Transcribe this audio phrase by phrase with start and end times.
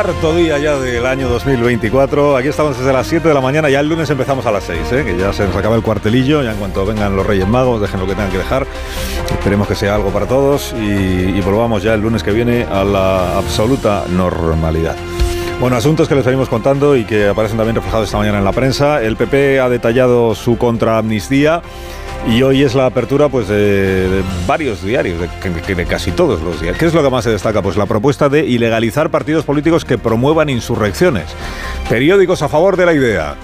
[0.00, 2.36] Cuarto día ya del año 2024.
[2.36, 3.68] Aquí estamos desde las 7 de la mañana.
[3.68, 5.04] Ya el lunes empezamos a las 6, ¿eh?
[5.04, 6.40] que ya se nos acaba el cuartelillo.
[6.44, 8.64] Ya en cuanto vengan los Reyes Magos, dejen lo que tengan que dejar.
[9.28, 12.84] Esperemos que sea algo para todos y, y volvamos ya el lunes que viene a
[12.84, 14.94] la absoluta normalidad.
[15.58, 18.52] Bueno, asuntos que les venimos contando y que aparecen también reflejados esta mañana en la
[18.52, 19.02] prensa.
[19.02, 21.60] El PP ha detallado su contraamnistía
[22.26, 26.76] y hoy es la apertura pues, de, varios diarios, de, de, casi todos los días.
[26.76, 27.62] ¿Qué es lo que más se destaca?
[27.62, 31.26] Pues la propuesta de ilegalizar partidos políticos que promuevan insurrecciones.
[31.88, 33.34] Periódicos a favor de la idea.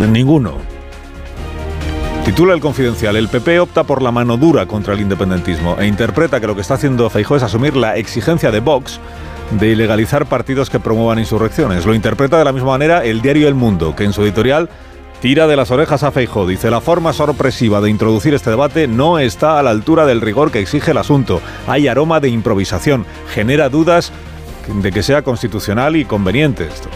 [0.00, 0.70] Ninguno.
[2.24, 6.38] Titula el confidencial, el PP opta por la mano dura contra el independentismo e interpreta
[6.38, 9.00] que lo que está haciendo Feijóo es asumir la exigencia de Vox
[9.52, 11.86] de ilegalizar partidos que promuevan insurrecciones.
[11.86, 14.68] Lo interpreta de la misma manera el diario El Mundo, que en su editorial
[15.20, 16.46] tira de las orejas a Feijó.
[16.46, 20.50] Dice, la forma sorpresiva de introducir este debate no está a la altura del rigor
[20.50, 21.40] que exige el asunto.
[21.66, 23.06] Hay aroma de improvisación.
[23.32, 24.12] Genera dudas
[24.82, 26.88] de que sea constitucional y conveniente esto.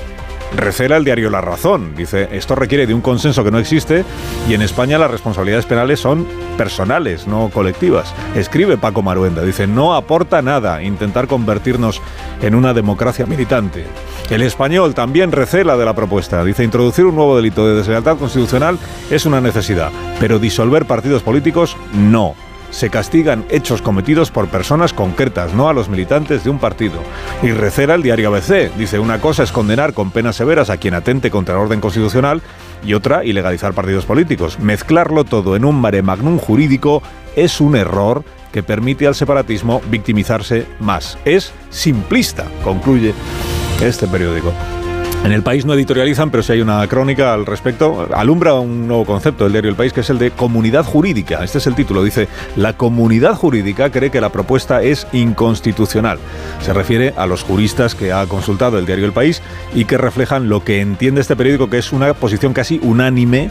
[0.56, 1.94] Recela el diario La Razón.
[1.96, 4.04] Dice, esto requiere de un consenso que no existe
[4.48, 8.14] y en España las responsabilidades penales son personales, no colectivas.
[8.34, 9.42] Escribe Paco Maruenda.
[9.42, 12.00] Dice, no aporta nada intentar convertirnos
[12.40, 13.84] en una democracia militante.
[14.30, 16.44] El español también recela de la propuesta.
[16.44, 18.78] Dice, introducir un nuevo delito de deslealtad constitucional
[19.10, 22.34] es una necesidad, pero disolver partidos políticos no
[22.74, 27.00] se castigan hechos cometidos por personas concretas, no a los militantes de un partido.
[27.40, 28.74] Y recera el diario ABC.
[28.76, 32.42] Dice, una cosa es condenar con penas severas a quien atente contra el orden constitucional
[32.84, 34.58] y otra, ilegalizar partidos políticos.
[34.58, 37.00] Mezclarlo todo en un mare magnum jurídico
[37.36, 41.16] es un error que permite al separatismo victimizarse más.
[41.24, 43.14] Es simplista, concluye
[43.80, 44.52] este periódico.
[45.24, 48.06] En el país no editorializan, pero sí hay una crónica al respecto.
[48.12, 51.42] Alumbra un nuevo concepto del diario El País, que es el de comunidad jurídica.
[51.42, 52.04] Este es el título.
[52.04, 56.18] Dice, la comunidad jurídica cree que la propuesta es inconstitucional.
[56.60, 59.40] Se refiere a los juristas que ha consultado el diario El País
[59.74, 63.48] y que reflejan lo que entiende este periódico, que es una posición casi unánime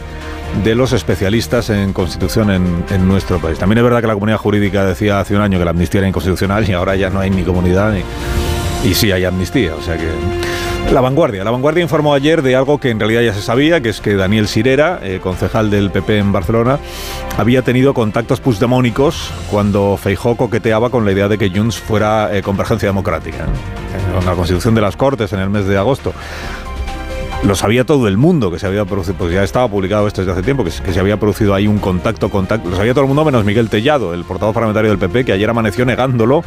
[0.62, 3.58] de los especialistas en constitución en, en, nuestro país.
[3.58, 6.08] También es verdad que la comunidad jurídica decía hace un año que la amnistía era
[6.08, 8.04] inconstitucional y ahora ya no hay ni comunidad ni...
[8.88, 10.08] Y sí hay amnistía, o sea que...
[10.92, 11.42] La vanguardia.
[11.42, 14.14] La vanguardia informó ayer de algo que en realidad ya se sabía, que es que
[14.14, 16.78] Daniel Sirera, eh, concejal del PP en Barcelona,
[17.36, 22.42] había tenido contactos puigdemónicos cuando Feijó coqueteaba con la idea de que Junts fuera eh,
[22.42, 23.46] convergencia democrática,
[24.14, 26.12] con la constitución de las Cortes en el mes de agosto
[27.46, 30.32] lo sabía todo el mundo que se había producido, pues ya estaba publicado esto desde
[30.32, 33.24] hace tiempo, que, se había producido ahí un contacto, contacto, lo sabía todo el mundo
[33.24, 36.42] menos Miguel Tellado, el portavoz parlamentario del PP, que ayer amaneció negándolo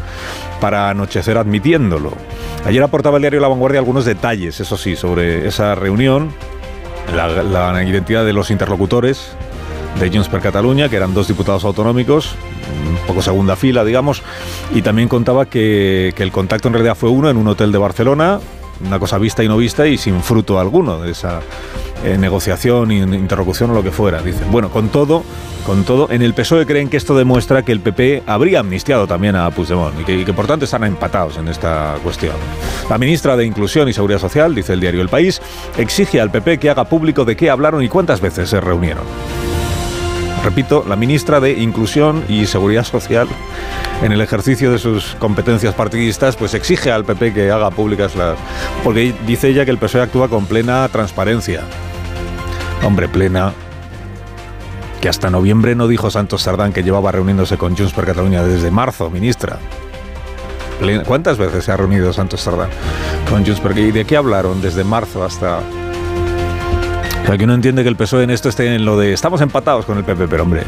[0.59, 2.13] para anochecer admitiéndolo.
[2.65, 6.31] Ayer aportaba el diario La Vanguardia algunos detalles, eso sí, sobre esa reunión,
[7.15, 9.33] la, identidad de los interlocutores
[9.99, 12.35] de Junts per Catalunya, que eran dos diputados autonómicos,
[12.89, 14.23] un poco segunda fila, digamos,
[14.73, 18.39] y también contaba que el contacto en realidad fue uno en un hotel de Barcelona,
[18.85, 21.41] una cosa vista y no vista y sin fruto alguno de esa
[22.03, 24.21] eh, negociación, interlocución o lo que fuera.
[24.21, 25.23] Dicen, bueno, con todo,
[25.65, 29.35] con todo, en el PSOE creen que esto demuestra que el PP habría amnistiado también
[29.35, 32.35] a Puigdemont y que, y que por tanto están empatados en esta cuestión.
[32.89, 35.41] La ministra de Inclusión y Seguridad Social, dice el diario El País,
[35.77, 39.05] exige al PP que haga público de qué hablaron y cuántas veces se reunieron
[40.47, 43.27] repito, la ministra de Inclusión y Seguridad Social,
[44.01, 48.37] en el ejercicio de sus competencias partidistas, pues exige al PP que haga públicas las...
[48.81, 51.63] Porque dice ella que el PSOE actúa con plena transparencia.
[52.85, 53.51] Hombre, plena...
[55.01, 58.71] Que hasta noviembre no dijo Santos Sardán que llevaba reuniéndose con Junts per Cataluña desde
[58.71, 59.59] marzo, ministra.
[61.05, 62.69] ¿Cuántas veces se ha reunido Santos Sardán
[63.29, 65.59] con Junts per ¿Y de qué hablaron desde marzo hasta
[67.23, 69.85] o sea, que entiende que el PSOE en esto esté en lo de estamos empatados
[69.85, 70.63] con el PP, pero hombre,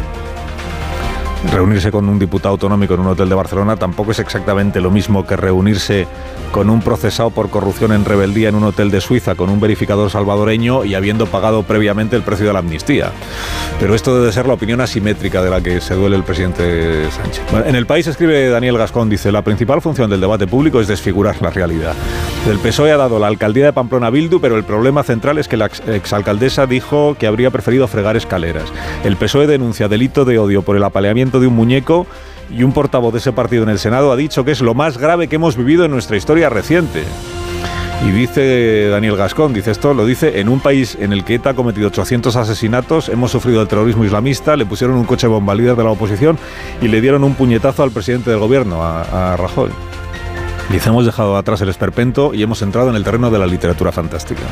[1.52, 5.26] reunirse con un diputado autonómico en un hotel de Barcelona tampoco es exactamente lo mismo
[5.26, 6.08] que reunirse
[6.52, 10.10] con un procesado por corrupción en rebeldía en un hotel de Suiza con un verificador
[10.10, 13.12] salvadoreño y habiendo pagado previamente el precio de la amnistía.
[13.80, 17.44] Pero esto debe ser la opinión asimétrica de la que se duele el presidente Sánchez.
[17.66, 21.42] En el país escribe Daniel Gascón, dice, la principal función del debate público es desfigurar
[21.42, 21.94] la realidad.
[22.50, 25.58] El PSOE ha dado la alcaldía de Pamplona Bildu, pero el problema central es que
[25.58, 28.66] la exalcaldesa dijo que habría preferido fregar escaleras.
[29.04, 32.08] El PSOE denuncia delito de odio por el apaleamiento de un muñeco
[32.50, 34.98] y un portavoz de ese partido en el Senado ha dicho que es lo más
[34.98, 37.04] grave que hemos vivido en nuestra historia reciente.
[38.08, 41.50] Y dice Daniel Gascón, dice esto, lo dice, en un país en el que ETA
[41.50, 45.76] ha cometido 800 asesinatos, hemos sufrido el terrorismo islamista, le pusieron un coche bomba líder
[45.76, 46.38] de la oposición
[46.82, 49.70] y le dieron un puñetazo al presidente del gobierno, a, a Rajoy.
[50.70, 53.92] Dice, hemos dejado atrás el esperpento y hemos entrado en el terreno de la literatura
[53.92, 54.44] fantástica.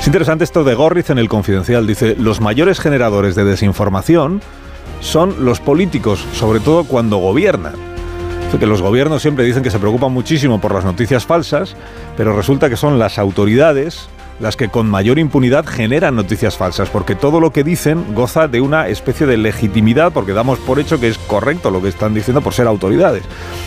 [0.00, 1.86] Es interesante esto de Gorriz en el Confidencial.
[1.86, 4.42] Dice, los mayores generadores de desinformación
[5.00, 7.74] son los políticos, sobre todo cuando gobiernan.
[8.58, 11.76] Que los gobiernos siempre dicen que se preocupan muchísimo por las noticias falsas,
[12.16, 14.08] pero resulta que son las autoridades
[14.40, 18.60] las que con mayor impunidad generan noticias falsas, porque todo lo que dicen goza de
[18.60, 22.40] una especie de legitimidad, porque damos por hecho que es correcto lo que están diciendo
[22.40, 23.22] por ser autoridades.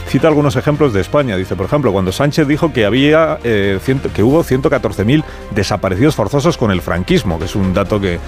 [0.07, 1.37] Cita algunos ejemplos de España.
[1.37, 3.79] Dice, por ejemplo, cuando Sánchez dijo que había eh,
[4.13, 8.19] que hubo 114.000 desaparecidos forzosos con el franquismo, que es un dato que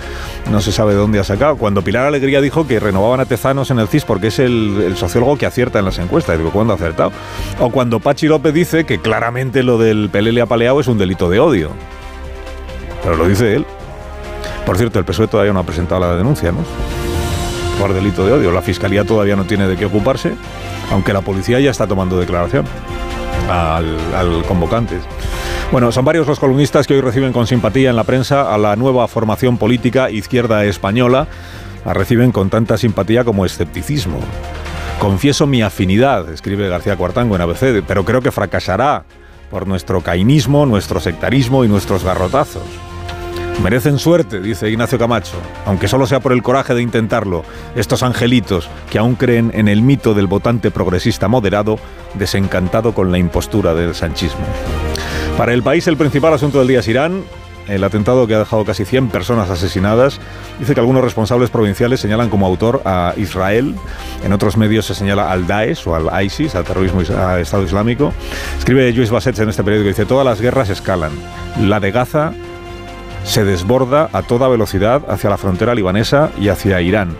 [0.51, 1.57] no se sabe de dónde ha sacado.
[1.57, 5.37] Cuando Pilar Alegría dijo que renovaban a Tezanos en el CIS porque es el, sociólogo
[5.37, 6.37] que acierta en las encuestas.
[6.37, 7.11] Digo, ¿cuándo ha acertado?
[7.59, 11.39] O cuando Pachi López dice que claramente lo del pelele apaleado es un delito de
[11.39, 11.71] odio
[13.05, 13.65] pero lo dice él.
[14.65, 16.59] Por cierto, el PSOE todavía no ha presentado la denuncia, ¿no?
[17.79, 18.51] Por delito de odio.
[18.51, 20.33] La Fiscalía todavía no tiene de qué ocuparse,
[20.91, 22.65] aunque la policía ya está tomando declaración
[23.49, 24.97] al, convocante.
[25.71, 28.75] Bueno, son varios los columnistas que hoy reciben con simpatía en la prensa a la
[28.75, 31.27] nueva formación política izquierda española.
[31.85, 34.17] La reciben con tanta simpatía como escepticismo.
[34.99, 39.03] Confieso mi afinidad, escribe García Cuartango en ABC, pero creo que fracasará
[39.51, 42.63] por nuestro cainismo, nuestro sectarismo y nuestros garrotazos.
[43.63, 47.43] Merecen suerte, dice Ignacio Camacho, aunque solo sea por el coraje de intentarlo,
[47.75, 51.79] estos angelitos que aún creen en el mito del votante progresista moderado,
[52.13, 54.45] desencantado con la impostura del sanchismo.
[55.37, 57.23] Para el país el principal asunto del día es Irán,
[57.67, 60.19] el atentado que ha dejado casi 100 personas asesinadas.
[60.59, 63.75] Dice que algunos responsables provinciales señalan como autor a Israel.
[64.23, 68.13] En otros medios se señala al Daesh o al ISIS, al terrorismo al Estado Islámico.
[68.59, 71.11] Escribe Luis Bassett en este periódico, dice, todas las guerras escalan.
[71.59, 72.33] La de Gaza
[73.25, 77.17] se desborda a toda velocidad hacia la frontera libanesa y hacia Irán.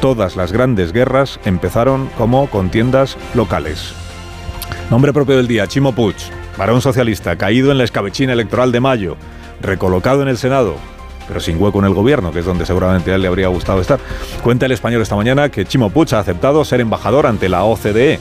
[0.00, 3.92] Todas las grandes guerras empezaron como contiendas locales.
[4.90, 6.16] Nombre propio del día, Chimo Puig,
[6.56, 9.16] varón socialista, caído en la escabechina electoral de mayo,
[9.60, 10.76] recolocado en el Senado,
[11.26, 13.80] pero sin hueco en el gobierno, que es donde seguramente a él le habría gustado
[13.80, 13.98] estar.
[14.42, 18.20] Cuenta el español esta mañana que Chimo Puig ha aceptado ser embajador ante la OCDE,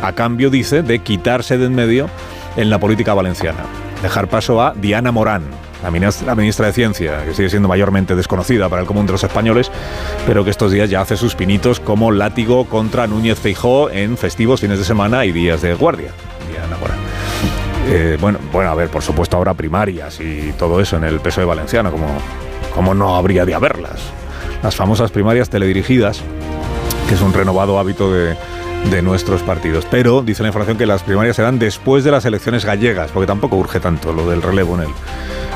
[0.00, 2.08] a cambio, dice, de quitarse de en medio
[2.56, 3.64] en la política valenciana.
[4.00, 5.42] Dejar paso a Diana Morán,
[5.82, 9.70] la ministra, de Ciencia, que sigue siendo mayormente desconocida para el común de los españoles,
[10.26, 14.60] pero que estos días ya hace sus pinitos como látigo contra Núñez Feijó en festivos,
[14.60, 16.10] fines de semana y días de guardia.
[17.90, 21.44] Eh, bueno, bueno, a ver, por supuesto ahora primarias y todo eso en el PSOE
[21.44, 22.06] valenciano, como,
[22.74, 24.00] como no habría de haberlas.
[24.62, 26.20] Las famosas primarias teledirigidas,
[27.08, 28.36] que es un renovado hábito de,
[28.90, 29.86] de nuestros partidos.
[29.90, 33.56] Pero dice la información que las primarias serán después de las elecciones gallegas, porque tampoco
[33.56, 34.94] urge tanto lo del relevo en el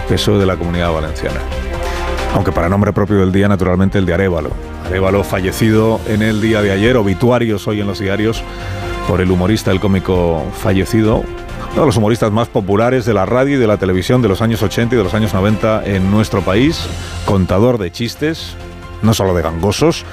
[0.09, 1.41] PSOE de la Comunidad Valenciana.
[2.35, 4.51] Aunque para nombre propio del día, naturalmente, el de Arevalo.
[4.87, 8.43] Arevalo fallecido en el día de ayer, obituarios hoy en los diarios
[9.07, 11.25] por el humorista, el cómico fallecido,
[11.73, 14.43] uno de los humoristas más populares de la radio y de la televisión de los
[14.43, 16.87] años 80 y de los años 90 en nuestro país,
[17.25, 18.55] contador de chistes,
[19.03, 20.05] no solo de gangosos,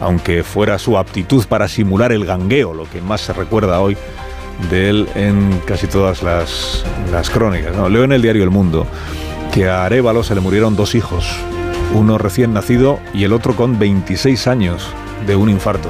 [0.00, 3.96] aunque fuera su aptitud para simular el gangueo, lo que más se recuerda hoy
[4.70, 6.84] de él en casi todas las,
[7.30, 7.74] crónicas.
[7.90, 8.86] Leo en el diario El Mundo
[9.52, 11.26] que a Arevalo se le murieron dos hijos,
[11.94, 14.86] uno recién nacido y el otro con 26 años
[15.26, 15.88] de un infarto,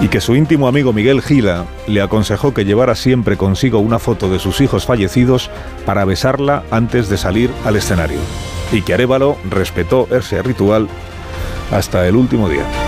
[0.00, 4.30] y que su íntimo amigo Miguel Gila le aconsejó que llevara siempre consigo una foto
[4.30, 5.50] de sus hijos fallecidos
[5.84, 8.20] para besarla antes de salir al escenario,
[8.72, 10.86] y que Arevalo respetó ese ritual
[11.72, 12.87] hasta el último día.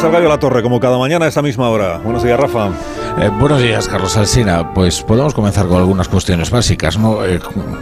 [0.00, 1.98] Salgario La Torre, como cada mañana a esta misma hora.
[1.98, 2.70] Buenos días, Rafa.
[3.20, 4.72] Eh, buenos días, Carlos Alsina.
[4.72, 7.22] Pues podemos comenzar con algunas cuestiones básicas, ¿no?
[7.26, 7.38] Eh,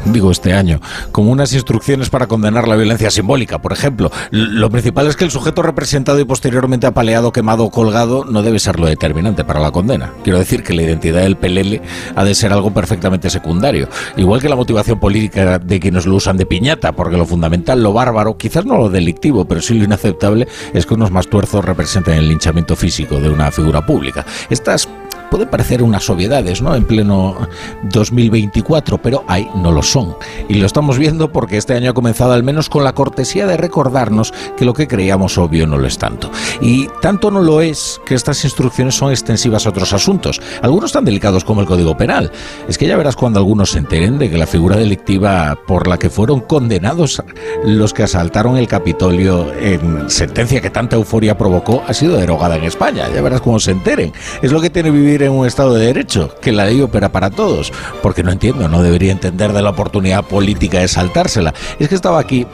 [0.06, 0.80] digo, este año,
[1.12, 4.10] como unas instrucciones para condenar la violencia simbólica, por ejemplo.
[4.32, 8.58] Lo principal es que el sujeto representado y posteriormente apaleado, quemado o colgado no debe
[8.58, 10.12] ser lo determinante para la condena.
[10.25, 11.82] Quiero decir que la identidad del pelele
[12.16, 13.88] ha de ser algo perfectamente secundario.
[14.16, 17.92] Igual que la motivación política de quienes lo usan de piñata, porque lo fundamental, lo
[17.92, 21.64] bárbaro, quizás no lo delictivo, pero sí lo inaceptable, es que unos más tuerzos
[22.08, 24.24] representen el linchamiento físico de una figura pública.
[24.48, 24.88] Estas
[25.30, 26.75] pueden parecer unas obviedades, ¿no?
[26.75, 27.37] En pleno
[27.85, 30.16] 2024, pero ahí no lo son.
[30.49, 33.56] Y lo estamos viendo porque este año ha comenzado al menos con la cortesía de
[33.56, 36.30] recordarnos que lo que creíamos obvio no lo es tanto.
[36.61, 41.04] Y tanto no lo es que estas instrucciones son extensivas a otros asuntos, algunos tan
[41.04, 42.30] delicados como el Código Penal.
[42.68, 45.99] Es que ya verás cuando algunos se enteren de que la figura delictiva por la
[45.99, 47.23] que fueron condenados
[47.64, 52.64] los que asaltaron el Capitolio en sentencia que tanta euforia provocó ha sido derogada en
[52.64, 53.08] España.
[53.14, 54.12] Ya verás cómo se enteren.
[54.42, 57.30] Es lo que tiene vivir en un Estado de Derecho, que la ley opera para
[57.30, 57.72] todos,
[58.02, 61.54] porque no entiendo, no debería entender de la oportunidad política de saltársela.
[61.78, 62.46] Es que estaba aquí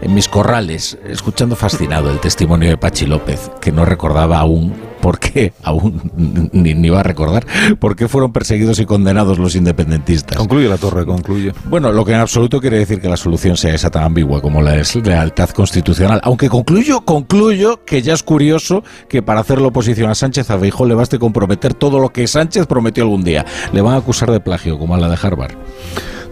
[0.00, 5.18] en mis corrales, escuchando fascinado el testimonio de Pachi López, que no recordaba aún por
[5.18, 6.10] qué, aún
[6.52, 7.46] ni, ni va a recordar,
[7.78, 10.36] por qué fueron perseguidos y condenados los independentistas.
[10.38, 11.52] Concluye la torre, concluye.
[11.66, 14.62] Bueno, lo que en absoluto quiere decir que la solución sea esa tan ambigua como
[14.62, 16.20] la es lealtad constitucional.
[16.22, 20.56] Aunque concluyo, concluyo que ya es curioso que para hacer la oposición a Sánchez a
[20.56, 23.44] le baste comprometer todo lo que Sánchez prometió algún día.
[23.72, 25.54] Le van a acusar de plagio, como a la de Harvard.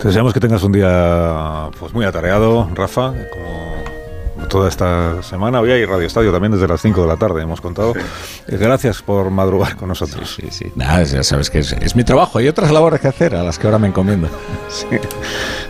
[0.03, 5.61] Te deseamos que tengas un día pues muy atareado, Rafa, como toda esta semana.
[5.61, 7.93] Hoy hay Radio Estadio también desde las 5 de la tarde, hemos contado.
[8.49, 10.35] Eh, Gracias por madrugar con nosotros.
[10.35, 10.73] Sí, sí.
[10.75, 12.39] Nada, ya sabes que es, es mi trabajo.
[12.39, 14.29] Hay otras labores que hacer a las que ahora me encomiendo.
[14.69, 14.89] Sí,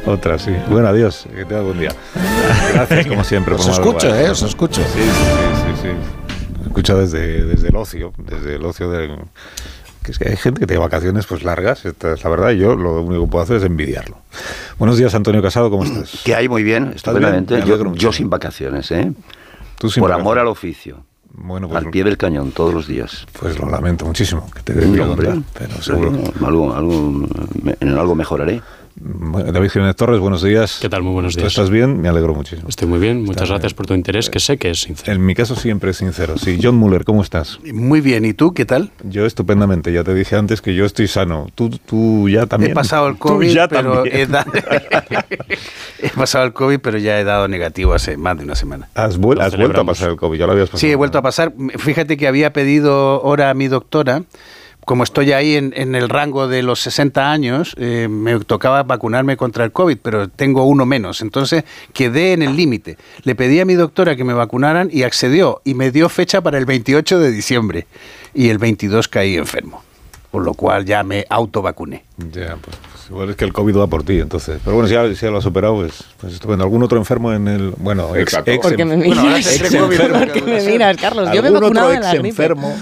[0.06, 0.56] otra, sí.
[0.70, 1.90] Bueno, adiós, que tengas buen día.
[2.72, 3.54] Gracias, como siempre.
[3.56, 4.24] Os por escucho, madrugar.
[4.24, 4.30] ¿eh?
[4.30, 4.80] Os escucho.
[4.82, 6.62] Sí, sí, sí, sí, sí.
[6.64, 9.18] Escucha desde, desde el ocio, desde el ocio del...
[10.02, 12.58] Que es que hay gente que tiene vacaciones pues largas, esta es la verdad, y
[12.58, 14.18] yo lo único que puedo hacer es envidiarlo.
[14.78, 16.22] Buenos días, Antonio Casado, ¿cómo estás?
[16.24, 17.24] Que hay muy bien, ¿Estás bien?
[17.24, 17.54] estupendamente.
[17.54, 19.12] Me alegro Yo, yo sin vacaciones, ¿eh?
[19.78, 20.20] Tú sin Por vacaciones.
[20.26, 21.04] amor al oficio.
[21.34, 23.26] Bueno, pues, al pie del cañón, todos los días.
[23.38, 26.12] pues lo lamento muchísimo, que te contar, pero seguro.
[26.44, 27.26] Algo, algo,
[27.80, 28.60] en algo mejoraré.
[28.94, 30.78] David Jiménez Torres, buenos días.
[30.80, 31.02] ¿Qué tal?
[31.02, 31.52] Muy buenos ¿Tú días.
[31.52, 32.00] estás bien?
[32.00, 32.68] Me alegro muchísimo.
[32.68, 33.76] Estoy muy bien, muchas Está gracias bien.
[33.76, 35.12] por tu interés, que sé que es sincero.
[35.12, 36.36] En mi caso siempre es sincero.
[36.36, 37.58] Sí, John Muller, ¿cómo estás?
[37.72, 38.90] Muy bien, ¿y tú qué tal?
[39.02, 41.48] Yo estupendamente, ya te dije antes que yo estoy sano.
[41.54, 42.72] Tú, tú ya también.
[42.72, 44.46] He pasado el COVID, ya pero he, da-
[45.98, 48.88] he pasado el COVID, pero ya he dado negativo hace más de una semana.
[48.94, 50.80] Has, vuel- has vuelto a pasar el COVID, ya lo habías pasado.
[50.80, 51.52] Sí, he vuelto a pasar.
[51.78, 54.22] Fíjate que había pedido hora a mi doctora.
[54.84, 59.36] Como estoy ahí en, en el rango de los 60 años, eh, me tocaba vacunarme
[59.36, 61.20] contra el COVID, pero tengo uno menos.
[61.22, 61.62] Entonces
[61.92, 62.98] quedé en el límite.
[63.22, 65.60] Le pedí a mi doctora que me vacunaran y accedió.
[65.64, 67.86] Y me dio fecha para el 28 de diciembre.
[68.34, 69.84] Y el 22 caí enfermo.
[70.32, 72.04] Por lo cual ya me autovacuné.
[72.16, 74.58] Ya, pues, pues igual es que el COVID va por ti, entonces.
[74.64, 76.64] Pero bueno, si ya, si ya lo has superado, pues, pues estupendo.
[76.64, 77.70] ¿Algún otro enfermo en el.
[77.76, 78.50] Bueno, ex, Exacto.
[78.50, 79.22] ex Porque me enfermo.
[79.26, 81.28] miras, Bueno, ahora porque me miras, Carlos.
[81.34, 82.28] Yo me he ¿Algún vacunado de la gripe.
[82.30, 82.74] ex-enfermo?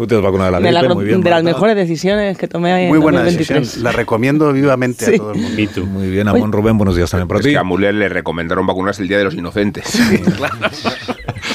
[0.00, 1.20] Tú te has vacunado de la gripe, la- muy bien.
[1.20, 3.60] de las mejores decisiones que tomé en Muy buena 2023.
[3.60, 3.84] decisión.
[3.84, 5.14] La recomiendo vivamente Sí.
[5.16, 5.84] a todo el mundo.
[5.88, 7.52] Muy bien, Amón Rubén, buenos días también para Es ti.
[7.52, 9.84] que a Muller le recomendaron vacunarse el Día de los Inocentes.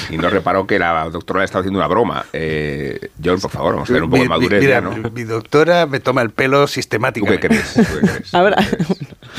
[0.09, 2.25] y no reparó que la doctora le estaba haciendo una broma.
[2.33, 4.81] Eh, John, por favor, vamos a tener un poco de Mi- mi- madurez mira, ya,
[4.81, 5.09] ¿no?
[5.11, 7.41] mi, doctora me toma el pelo ¿Tú sistemáticamente.
[7.41, 7.73] qué crees?
[7.73, 8.33] ¿Tú qué crees?
[8.33, 8.55] Ahora,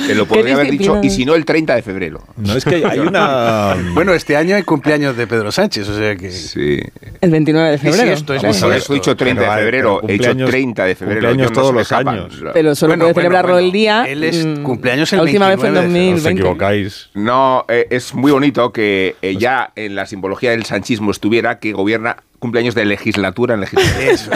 [0.06, 2.22] Te lo ¿Qué podría haber dicho, y si no, el 30 de febrero.
[2.36, 3.74] No, es que hay una.
[3.94, 6.30] Bueno, este año hay cumpleaños de Pedro Sánchez, o sea que...
[6.30, 6.80] Sí.
[7.20, 8.12] el 29 de Sí, sí, febrero.
[8.14, 8.92] esto es Vamos a ver, cierto.
[8.92, 11.20] he dicho 30 Pero de febrero, pero he dicho cumpleaños- 30 de febrero.
[11.20, 12.42] cumpleaños no todos los años.
[12.52, 13.66] Pero solo Bueno, puede bueno, celebrarlo bueno.
[13.66, 14.04] el día.
[14.06, 16.40] Él es cumpleaños el La última vez fue en 29 de- Os 2020.
[16.42, 17.08] equivocáis.
[17.14, 21.72] No, eh, es muy bonito que eh, ya en la simbología del sanchismo estuviera que
[21.72, 24.10] gobierna cumpleaños de legislatura en legislatura.
[24.10, 24.30] Eso.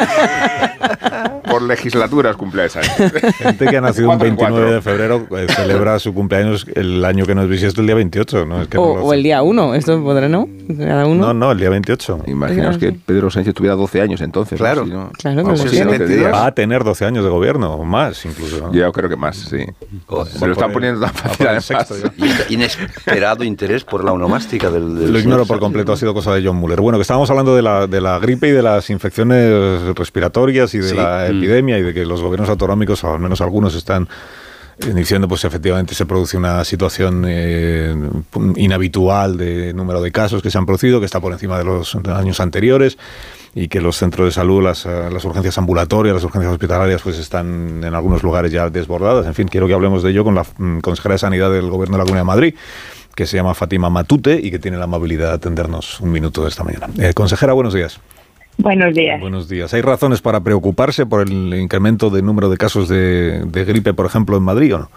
[1.50, 2.75] Por legislaturas cumpleaños.
[3.38, 4.83] Gente que ha nacido en 29 de cuatro.
[4.83, 8.62] febrero eh, celebra su cumpleaños el año que nos bisiesto el día 28, ¿no?
[8.62, 10.49] Es que no O, lo o el día 1, esto podrá, ¿no?
[10.79, 11.26] Cada uno.
[11.29, 12.21] No, no, el día 28.
[12.26, 14.59] Imaginaos que Pedro Sánchez tuviera 12 años entonces.
[14.61, 14.64] ¿no?
[14.64, 14.85] Claro.
[14.85, 16.23] Si no- Claro, Vamos, pero si sí.
[16.23, 18.59] no, Va a tener 12 años de gobierno, o más incluso.
[18.69, 18.73] ¿no?
[18.73, 19.64] Yo creo que más, sí.
[20.38, 21.64] Se lo están poniendo tan fácil el además.
[21.64, 21.95] sexto
[22.49, 24.97] Inesperado interés por la onomástica del...
[24.99, 25.95] del Lo ignoro por completo, ¿no?
[25.95, 26.81] ha sido cosa de John Muller.
[26.81, 30.78] Bueno, que estábamos hablando de la, de la gripe y de las infecciones respiratorias y
[30.78, 30.97] de Sí.
[30.97, 31.37] la Mm.
[31.37, 34.09] epidemia y de que los gobiernos autonómicos, o al menos algunos, están
[34.95, 37.95] diciendo pues efectivamente se produce una situación eh,
[38.57, 41.95] inhabitual de número de casos que se han producido, que está por encima de los
[42.07, 42.97] años anteriores
[43.54, 47.83] y que los centros de salud, las, las urgencias ambulatorias, las urgencias hospitalarias, pues están
[47.85, 49.26] en algunos lugares ya desbordadas.
[49.26, 51.97] En fin, quiero que hablemos de ello con la mm, consejera de Sanidad del Gobierno
[51.97, 52.54] de la Comunidad de Madrid,
[53.21, 56.49] que se llama Fátima Matute y que tiene la amabilidad de atendernos un minuto de
[56.49, 56.87] esta mañana.
[56.99, 58.00] Eh, consejera, buenos días.
[58.57, 59.21] Buenos días.
[59.21, 59.75] Buenos días.
[59.75, 64.07] ¿Hay razones para preocuparse por el incremento de número de casos de, de gripe, por
[64.07, 64.89] ejemplo, en Madrid o no?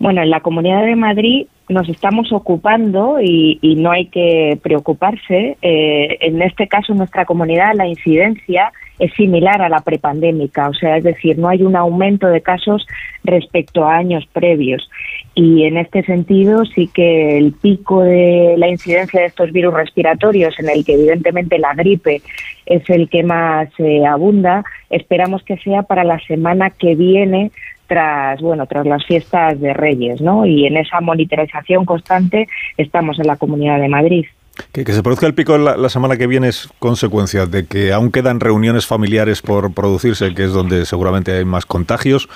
[0.00, 5.56] Bueno, en la Comunidad de Madrid nos estamos ocupando y, y no hay que preocuparse.
[5.62, 10.74] Eh, en este caso, en nuestra comunidad, la incidencia es similar a la prepandémica, o
[10.74, 12.86] sea, es decir, no hay un aumento de casos
[13.24, 14.88] respecto a años previos.
[15.34, 20.58] Y en este sentido, sí que el pico de la incidencia de estos virus respiratorios,
[20.58, 22.22] en el que evidentemente la gripe
[22.64, 27.50] es el que más eh, abunda, esperamos que sea para la semana que viene
[27.86, 30.44] tras bueno tras las fiestas de Reyes, ¿no?
[30.44, 34.26] Y en esa monitorización constante estamos en la Comunidad de Madrid.
[34.72, 38.40] Que, se produzca el pico la, semana que viene es consecuencia de que aún quedan
[38.40, 42.28] reuniones familiares por producirse, que es donde seguramente hay más contagios,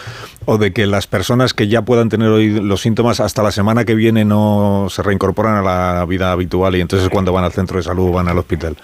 [0.45, 3.85] o de que las personas que ya puedan tener hoy los síntomas hasta la semana
[3.85, 7.53] que viene no se reincorporan a la vida habitual y entonces es cuando van al
[7.53, 8.77] centro de salud o van al hospital.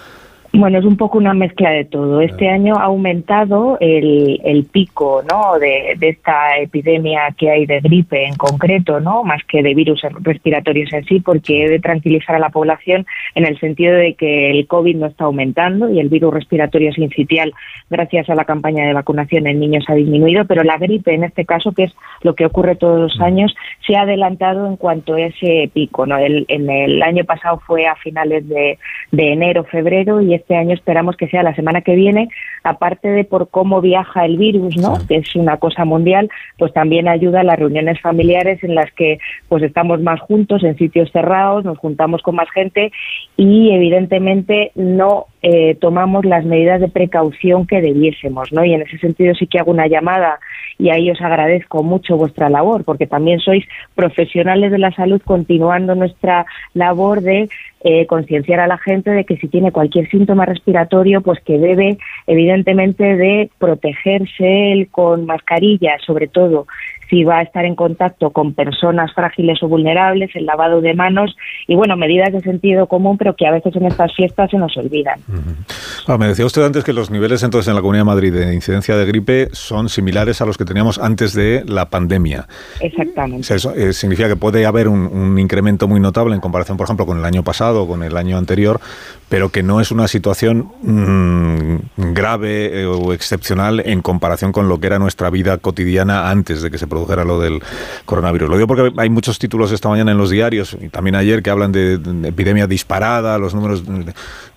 [0.53, 2.21] Bueno, es un poco una mezcla de todo.
[2.21, 5.59] Este año ha aumentado el, el pico ¿no?
[5.59, 9.23] de, de, esta epidemia que hay de gripe en concreto, ¿no?
[9.23, 13.45] más que de virus respiratorios en sí, porque he de tranquilizar a la población en
[13.45, 17.53] el sentido de que el COVID no está aumentando y el virus respiratorio sincitial,
[17.91, 21.45] gracias a la campaña de vacunación en niños, ha disminuido, pero la gripe en este
[21.45, 23.55] caso, que es lo que ocurre todos los años,
[23.87, 26.07] se ha adelantado en cuanto a ese pico.
[26.07, 26.17] ¿no?
[26.19, 28.79] El, en el año pasado fue a finales de,
[29.13, 32.29] de enero, febrero y este año esperamos que sea la semana que viene,
[32.65, 34.97] aparte de por cómo viaja el virus, ¿no?
[34.97, 35.07] Sí.
[35.09, 39.19] Que es una cosa mundial, pues también ayuda a las reuniones familiares en las que
[39.49, 42.93] pues estamos más juntos en sitios cerrados, nos juntamos con más gente
[43.37, 48.65] y evidentemente no eh, tomamos las medidas de precaución que debiésemos, ¿no?
[48.65, 50.39] Y en ese sentido sí que hago una llamada
[50.79, 53.65] y ahí os agradezco mucho vuestra labor, porque también sois
[53.95, 57.49] profesionales de la salud continuando nuestra labor de
[57.85, 61.99] eh, concienciar a la gente de que si tiene cualquier síntoma respiratorio, pues que debe
[62.27, 66.67] evidentemente de protegerse él con mascarilla, sobre todo
[67.09, 71.37] si va a estar en contacto con personas frágiles o vulnerables, el lavado de manos
[71.67, 74.77] y, bueno, medidas de sentido común, pero que a veces en estas fiestas se nos
[74.77, 75.21] olvidan.
[75.29, 76.05] Uh -huh.
[76.09, 78.55] ah, me decía usted antes que los niveles entonces en la Comunidad de Madrid de
[78.55, 82.47] incidencia de gripe son similares a los que teníamos antes de la pandemia.
[82.81, 83.41] Exactamente.
[83.41, 86.77] O sea, eso eh, significa que puede haber un, un, incremento muy notable en comparación,
[86.77, 88.81] por ejemplo, con el año pasado o con el año anterior,
[89.29, 94.79] pero que no es una situación mmm, grave eh, o excepcional en comparación con lo
[94.79, 97.61] que era nuestra vida cotidiana antes de que se produjera lo del
[98.05, 98.49] coronavirus.
[98.49, 101.51] Lo digo porque hay muchos títulos esta mañana en los diarios y también ayer que
[101.51, 103.85] hablan de, de epidemia disparada, los números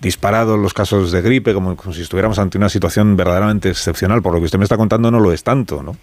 [0.00, 4.22] disparados, los casos de gripe, como, como si estuviéramos ante una situación verdaderamente excepcional.
[4.22, 5.96] Por lo que usted me está contando no lo es tanto, ¿no?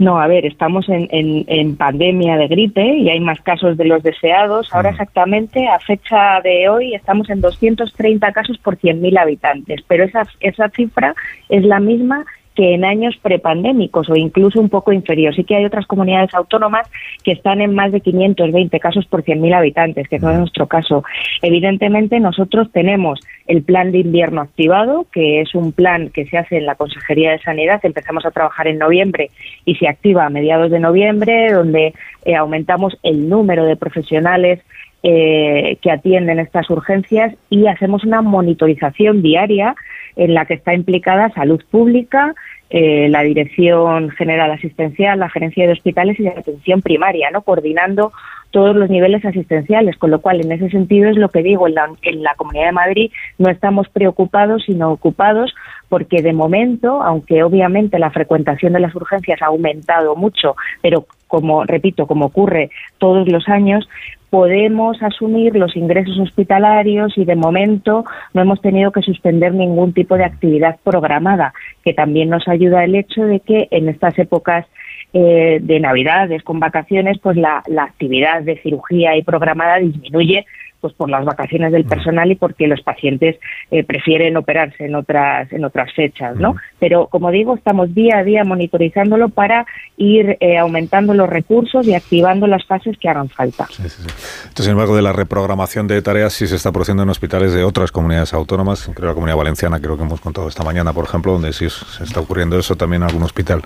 [0.00, 3.84] No, a ver, estamos en, en, en, pandemia de gripe y hay más casos de
[3.84, 4.72] los deseados.
[4.72, 10.22] Ahora exactamente, a fecha de hoy, estamos en 230 casos por 100.000 habitantes, pero esa,
[10.40, 11.14] esa cifra
[11.50, 15.34] es la misma que en años prepandémicos o incluso un poco inferior.
[15.34, 16.88] Sí que hay otras comunidades autónomas
[17.22, 21.04] que están en más de 520 casos por 100.000 habitantes, que no es nuestro caso.
[21.42, 26.58] Evidentemente, nosotros tenemos el plan de invierno activado, que es un plan que se hace
[26.58, 27.80] en la Consejería de Sanidad.
[27.82, 29.30] Empezamos a trabajar en noviembre
[29.64, 34.60] y se activa a mediados de noviembre, donde eh, aumentamos el número de profesionales
[35.02, 39.74] eh, que atienden estas urgencias y hacemos una monitorización diaria
[40.16, 42.34] en la que está implicada salud pública,
[42.68, 47.42] eh, la Dirección General Asistencial, la Gerencia de Hospitales y la Atención Primaria, ¿no?
[47.42, 48.12] coordinando
[48.50, 51.74] todos los niveles asistenciales, con lo cual en ese sentido es lo que digo, en
[51.74, 55.54] la, en la Comunidad de Madrid no estamos preocupados sino ocupados
[55.88, 61.64] porque de momento, aunque obviamente la frecuentación de las urgencias ha aumentado mucho, pero como
[61.64, 63.88] repito, como ocurre todos los años,
[64.30, 70.16] podemos asumir los ingresos hospitalarios y de momento no hemos tenido que suspender ningún tipo
[70.16, 71.52] de actividad programada,
[71.84, 74.66] que también nos ayuda el hecho de que en estas épocas
[75.12, 80.46] eh, de Navidades con vacaciones, pues la, la actividad de cirugía y programada disminuye
[80.80, 83.36] pues por las vacaciones del personal y porque los pacientes
[83.70, 86.56] eh, prefieren operarse en otras en otras fechas, ¿no?
[86.78, 89.66] Pero como digo, estamos día a día monitorizándolo para
[89.96, 93.66] ir eh, aumentando los recursos y activando las fases que hagan falta.
[93.70, 94.08] Sí, sí, sí.
[94.42, 97.64] Entonces, sin embargo, de la reprogramación de tareas sí se está produciendo en hospitales de
[97.64, 101.32] otras comunidades autónomas, creo la comunidad valenciana, creo que hemos contado esta mañana, por ejemplo,
[101.32, 103.62] donde sí se está ocurriendo eso también en algún hospital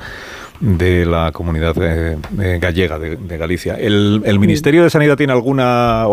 [0.60, 2.16] de la comunidad eh,
[2.60, 3.74] gallega de, Galicia.
[3.74, 6.06] ¿El, ¿El, Ministerio de Sanidad tiene alguna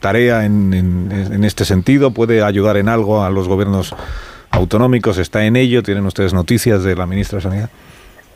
[0.00, 2.12] tarea en, en, en, este sentido?
[2.12, 3.94] ¿Puede ayudar en algo a los gobiernos
[4.50, 5.18] autonómicos?
[5.18, 5.82] ¿Está en ello?
[5.82, 7.70] ¿Tienen ustedes noticias de la ministra de Sanidad?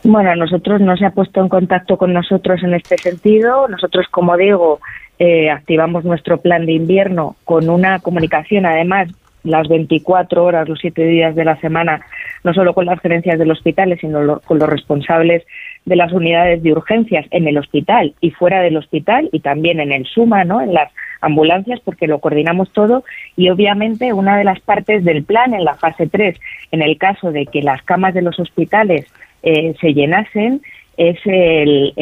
[0.04, 3.68] Bueno, nosotros no se ha puesto en contacto con nosotros en este sentido.
[3.68, 4.80] Nosotros, como digo,
[5.18, 9.08] eh, activamos nuestro plan de invierno con una comunicación, además,
[9.44, 12.00] las 24 horas, los 7 días de la semana,
[12.44, 15.44] no solo con las gerencias del hospital, sino lo- con los responsables
[15.84, 19.92] de las unidades de urgencias en el hospital y fuera del hospital y también en
[19.92, 20.60] el SUMA, ¿no?
[20.60, 23.04] en las ambulancias, porque lo coordinamos todo
[23.36, 26.38] y obviamente una de las partes del plan en la fase 3,
[26.72, 29.06] en el caso de que las camas de los hospitales
[29.44, 30.62] eh, se llenasen,
[30.96, 31.92] es el,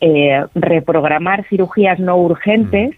[0.00, 2.90] eh, reprogramar cirugías no urgentes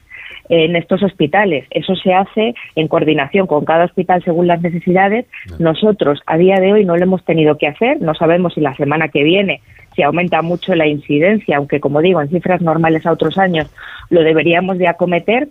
[0.50, 1.64] en estos hospitales.
[1.70, 5.26] Eso se hace en coordinación con cada hospital según las necesidades.
[5.58, 8.02] Nosotros a día de hoy no lo hemos tenido que hacer.
[8.02, 9.62] No sabemos si la semana que viene
[9.94, 13.68] si aumenta mucho la incidencia, aunque como digo, en cifras normales a otros años
[14.08, 15.48] lo deberíamos de acometer.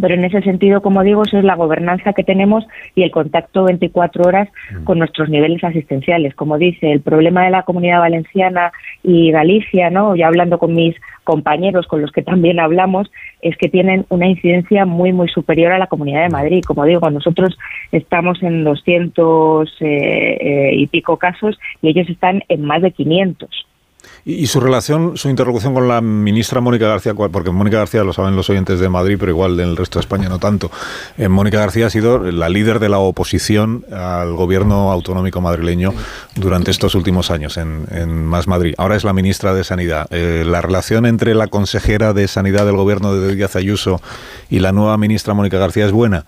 [0.00, 3.64] Pero en ese sentido, como digo, eso es la gobernanza que tenemos y el contacto
[3.64, 4.48] 24 horas
[4.84, 6.34] con nuestros niveles asistenciales.
[6.34, 10.16] Como dice, el problema de la comunidad valenciana y Galicia, ¿no?
[10.16, 14.84] ya hablando con mis compañeros con los que también hablamos, es que tienen una incidencia
[14.84, 16.64] muy, muy superior a la Comunidad de Madrid.
[16.66, 17.56] Como digo, nosotros
[17.92, 19.86] estamos en 200 eh,
[20.40, 23.66] eh, y pico casos y ellos están en más de 500.
[24.26, 28.36] Y, su relación, su interlocución con la ministra Mónica García, porque Mónica García lo saben
[28.36, 30.70] los oyentes de Madrid, pero igual del resto de España no tanto.
[31.18, 35.92] Eh, Mónica García ha sido la líder de la oposición al gobierno autonómico madrileño
[36.36, 38.74] durante estos últimos años en, en Más Madrid.
[38.78, 40.06] Ahora es la ministra de Sanidad.
[40.10, 44.00] Eh, la relación entre la consejera de Sanidad del gobierno de Díaz Ayuso
[44.48, 46.24] y la nueva ministra Mónica García es buena.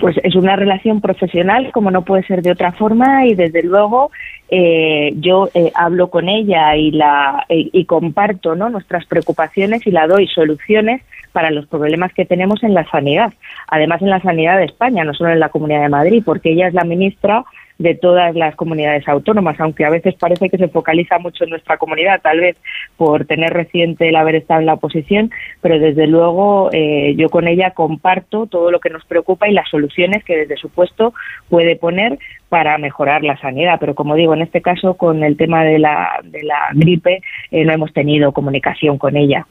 [0.00, 4.10] Pues es una relación profesional, como no puede ser de otra forma, y desde luego
[4.56, 8.70] eh, yo eh, hablo con ella y la y, y comparto ¿no?
[8.70, 13.32] nuestras preocupaciones y la doy soluciones para los problemas que tenemos en la sanidad.
[13.66, 16.68] Además, en la sanidad de España, no solo en la Comunidad de Madrid, porque ella
[16.68, 17.44] es la ministra
[17.78, 21.76] de todas las comunidades autónomas, aunque a veces parece que se focaliza mucho en nuestra
[21.76, 22.56] comunidad, tal vez
[22.96, 27.48] por tener reciente el haber estado en la oposición, pero desde luego eh, yo con
[27.48, 31.14] ella comparto todo lo que nos preocupa y las soluciones que desde su puesto
[31.48, 33.78] puede poner para mejorar la sanidad.
[33.80, 37.64] Pero como digo, en este caso con el tema de la, de la gripe eh,
[37.64, 39.46] no hemos tenido comunicación con ella.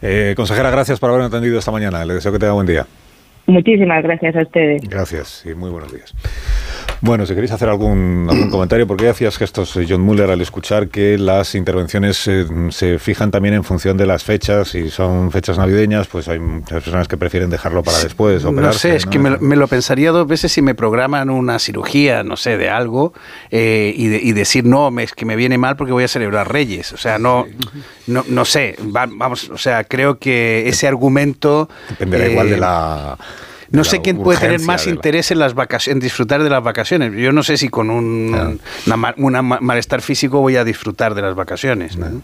[0.00, 2.04] Eh, consejera, gracias por haberme atendido esta mañana.
[2.04, 2.86] Le deseo que tenga buen día.
[3.46, 4.82] Muchísimas gracias a ustedes.
[4.88, 6.12] Gracias y muy buenos días.
[7.00, 10.88] Bueno, si queréis hacer algún, algún comentario, porque hacías gestos, eh, John Muller, al escuchar
[10.88, 15.58] que las intervenciones eh, se fijan también en función de las fechas, y son fechas
[15.58, 18.78] navideñas, pues hay muchas personas que prefieren dejarlo para después, No operarse.
[18.90, 22.22] sé, es que me, lo- me lo pensaría dos veces si me programan una cirugía,
[22.24, 23.12] no sé, de algo,
[23.50, 26.08] eh, y, de- y decir, no, me- es que me viene mal porque voy a
[26.08, 26.92] celebrar Reyes.
[26.94, 27.46] O sea, no,
[28.06, 31.68] no, no sé, va- vamos, o sea, creo que ese argumento...
[31.90, 33.18] Dependerá eh, igual de la...
[33.76, 36.62] No sé quién puede tener más la- interés en las vacaciones, en disfrutar de las
[36.62, 37.12] vacaciones.
[37.14, 41.14] Yo no sé si con un una ma- una ma- malestar físico voy a disfrutar
[41.14, 41.96] de las vacaciones.
[41.96, 42.22] ¿no?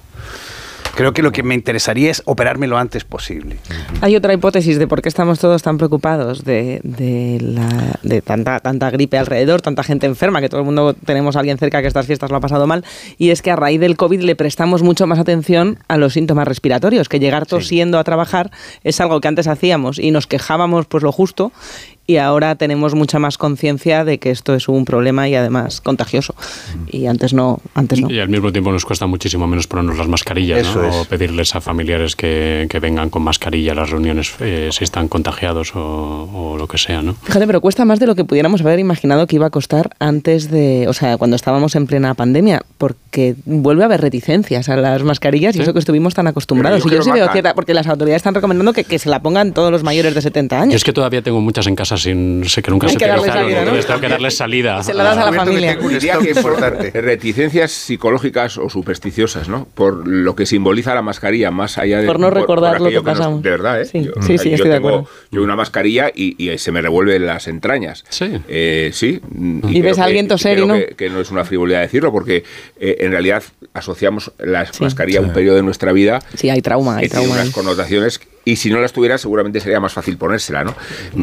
[0.95, 3.57] Creo que lo que me interesaría es operarme lo antes posible.
[4.03, 8.61] Hay otra hipótesis de por qué estamos todos tan preocupados de, de, la- de tanta,
[8.61, 11.89] tanta gripe alrededor, tanta gente enferma, que todo el mundo tenemos a alguien cerca que
[11.89, 12.85] estas fiestas lo ha pasado mal,
[13.17, 16.47] y es que a raíz del COVID le prestamos mucho más atención a los síntomas
[16.47, 18.51] respiratorios, que llegar tosiendo a trabajar
[18.85, 21.53] es algo que antes hacíamos y nos quejábamos pues lo justo,
[22.07, 26.35] y ahora tenemos mucha más conciencia de que esto es un problema y además contagioso.
[26.89, 28.11] Y antes no, antes no.
[28.11, 30.67] Y al mismo tiempo nos cuesta muchísimo menos ponernos las mascarillas.
[30.77, 35.09] O pedirles a familiares que, que vengan con mascarilla a las reuniones eh, si están
[35.09, 37.15] contagiados o, o lo que sea, ¿no?
[37.15, 40.51] Fíjate, pero cuesta más de lo que pudiéramos haber imaginado que iba a costar antes
[40.51, 45.03] de, o sea, cuando estábamos en plena pandemia, porque vuelve a haber reticencias a las
[45.05, 46.85] mascarillas y eso que estuvimos tan acostumbrados.
[46.85, 49.23] Y yo yo sí veo cierta, porque las autoridades están recomendando que, que se la
[49.23, 50.75] pongan todos los mayores de 70 Yo años.
[50.75, 53.65] es que todavía tengo muchas en casa sin sé que nunca Hay se utilizaron, salida,
[53.65, 53.73] ¿no?
[53.79, 54.83] tengo que darles salida.
[54.83, 55.77] Se la das a la familia.
[55.77, 56.91] Diría que por importante.
[57.01, 59.67] reticencias psicológicas o supersticiosas, ¿no?
[59.75, 62.07] Por lo que simboliza la mascarilla, más allá de...
[62.07, 63.43] Por no recordar lo aquello que nos- pasamos.
[63.43, 63.85] de verdad, ¿eh?
[63.85, 65.09] Sí, sí, sí, yo estoy de tengo acuerdo.
[65.31, 68.05] yo una mascarilla y, y se me revuelven las entrañas.
[68.09, 68.31] Sí.
[68.49, 69.21] Eh, sí.
[69.69, 70.75] Y ves a alguien toser y no.
[70.75, 72.45] Que, que no es una frivolidad decirlo, porque
[72.81, 73.43] eh, en realidad
[73.75, 77.35] asociamos la mascarilla a un periodo de nuestra vida Sí, hay trauma, hay trauma.
[77.35, 80.75] unas connotaciones y si no las tuviera seguramente sería más fácil ponérsela, ¿no?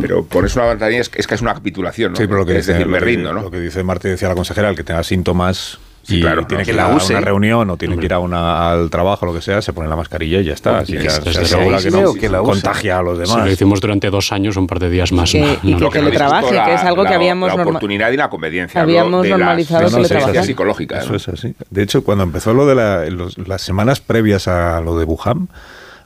[0.01, 2.17] Pero ponerse una pantalla es, es que es una capitulación, ¿no?
[2.17, 3.41] Sí, pero lo que es dice, decir, lo me que- rindo, ¿no?
[3.43, 6.47] Lo que dice Marta y decía la consejera, el que tenga síntomas Sí, y claro,
[6.47, 7.13] tiene no, que que ir la a use.
[7.13, 9.87] una reunión o tiene que ir a, una, al trabajo, lo que sea, se pone
[9.89, 10.79] la mascarilla y ya está.
[10.79, 13.45] Así ya se asegura que sí no que la contagia a los Si demás.
[13.45, 15.31] lo hicimos durante dos años, un par de días más.
[15.31, 15.77] Que- no, y no.
[15.77, 18.81] que no teletrabaje, que es algo que la- habíamos La oportunidad y la conveniencia.
[18.81, 20.07] Habíamos de las normalizado el teletrabajo.
[20.25, 21.03] consecuencias psicológicas.
[21.03, 21.53] Eso es así.
[21.69, 25.47] De hecho, cuando empezó lo de la- los- las semanas previas a lo de Wuhan,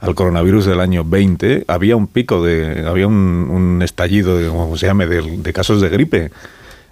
[0.03, 4.75] al coronavirus del año 20, había un pico de, había un, un estallido, de, como
[4.75, 6.31] se llame, de, de casos de gripe.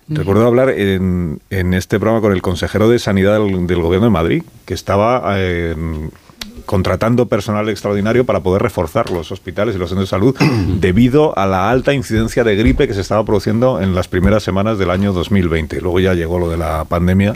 [0.08, 4.12] Recuerdo hablar en, en este programa con el consejero de Sanidad del, del Gobierno de
[4.12, 5.76] Madrid, que estaba eh,
[6.66, 10.36] contratando personal extraordinario para poder reforzar los hospitales y los centros de salud
[10.80, 14.78] debido a la alta incidencia de gripe que se estaba produciendo en las primeras semanas
[14.78, 15.82] del año 2020.
[15.82, 17.34] Luego ya llegó lo de la pandemia.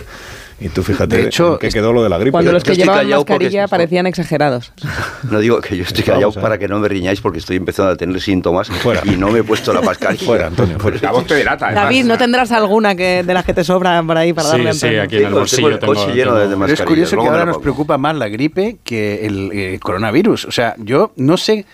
[0.58, 2.32] Y tú fíjate De hecho, qué quedó lo de la gripe.
[2.32, 4.72] Cuando los que llevaban mascarilla parecían exagerados.
[5.30, 7.92] No digo que yo estoy Vamos callado para que no me riñáis porque estoy empezando
[7.92, 9.02] a tener síntomas Fuera.
[9.06, 10.24] y no me he puesto la mascarilla.
[10.26, 11.00] Fuera, Antonio, fuera.
[11.02, 11.84] La voz te delata, además.
[11.86, 14.70] David, ¿no tendrás alguna que de las que te sobran por ahí para Sí, darle
[14.70, 15.04] a sí, Antonio?
[15.04, 17.18] aquí en el bolsillo tengo el tengo, bolsillo lleno tengo- de- Pero es mascarillas, curioso
[17.22, 20.46] que ahora nos preocupa más la gripe que el eh, coronavirus.
[20.46, 21.66] O sea, yo no sé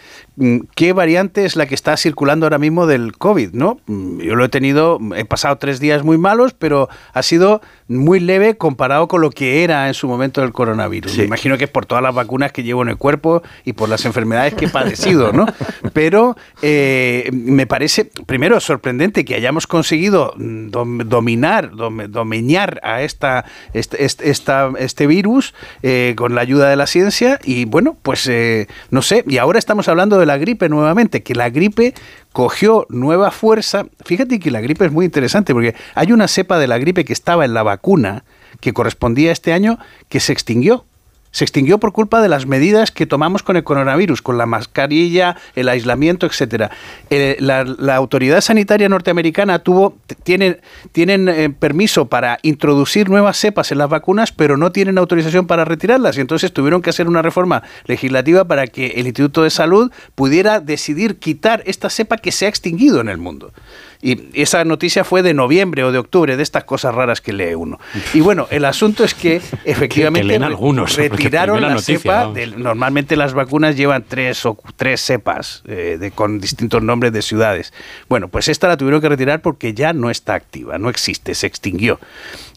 [0.75, 3.79] qué variante es la que está circulando ahora mismo del COVID, ¿no?
[3.87, 8.19] Mm, Yo lo he tenido, he pasado tres días muy malos, pero ha sido muy
[8.21, 11.11] leve comparado con lo que era en su momento el coronavirus.
[11.11, 11.17] Sí.
[11.19, 13.89] Me imagino que es por todas las vacunas que llevo en el cuerpo y por
[13.89, 15.45] las enfermedades que he padecido, ¿no?
[15.93, 23.01] Pero eh, me parece, primero, sorprendente que hayamos conseguido mm, dom- dominar, dom- domeñar a
[23.01, 27.97] esta, este, este, esta- este virus eh, con la ayuda de la ciencia y bueno,
[28.01, 31.93] pues eh, no sé, y ahora estamos hablando de la gripe nuevamente, que la gripe
[32.31, 33.86] cogió nueva fuerza.
[34.05, 37.13] Fíjate que la gripe es muy interesante porque hay una cepa de la gripe que
[37.13, 38.23] estaba en la vacuna
[38.60, 39.77] que correspondía a este año
[40.10, 40.86] que se extinguió.
[41.31, 45.37] Se extinguió por culpa de las medidas que tomamos con el coronavirus, con la mascarilla,
[45.55, 46.71] el aislamiento, etcétera.
[47.09, 50.59] Eh, la, autoridad sanitaria norteamericana tuvo, tienen,
[50.91, 55.63] tienen eh, permiso para introducir nuevas cepas en las vacunas, pero no tienen autorización para
[55.63, 56.17] retirarlas.
[56.17, 60.59] Y entonces tuvieron que hacer una reforma legislativa para que el Instituto de Salud pudiera
[60.59, 63.53] decidir quitar esta cepa que se ha extinguido en el mundo.
[64.01, 67.53] Y esa noticia fue de noviembre o de octubre, de estas cosas raras que lee
[67.53, 67.79] uno.
[68.13, 72.31] Y bueno, el asunto es que efectivamente algunos, retiraron la noticia, cepa.
[72.33, 77.21] del- normalmente las vacunas llevan tres o tres cepas eh, de, con distintos nombres de
[77.21, 77.73] ciudades.
[78.09, 81.45] Bueno, pues esta la tuvieron que retirar porque ya no está activa, no existe, se
[81.47, 81.99] extinguió.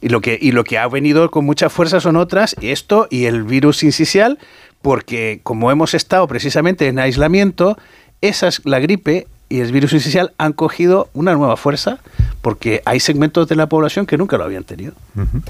[0.00, 3.26] Y lo que, y lo que ha venido con mucha fuerza son otras, esto y
[3.26, 4.38] el virus incisional,
[4.82, 7.76] porque como hemos estado precisamente en aislamiento,
[8.20, 11.98] esas, la gripe y el virus incisional han cogido una nueva fuerza
[12.40, 14.92] porque hay segmentos de la población que nunca lo habían tenido.
[15.16, 15.42] Ujú.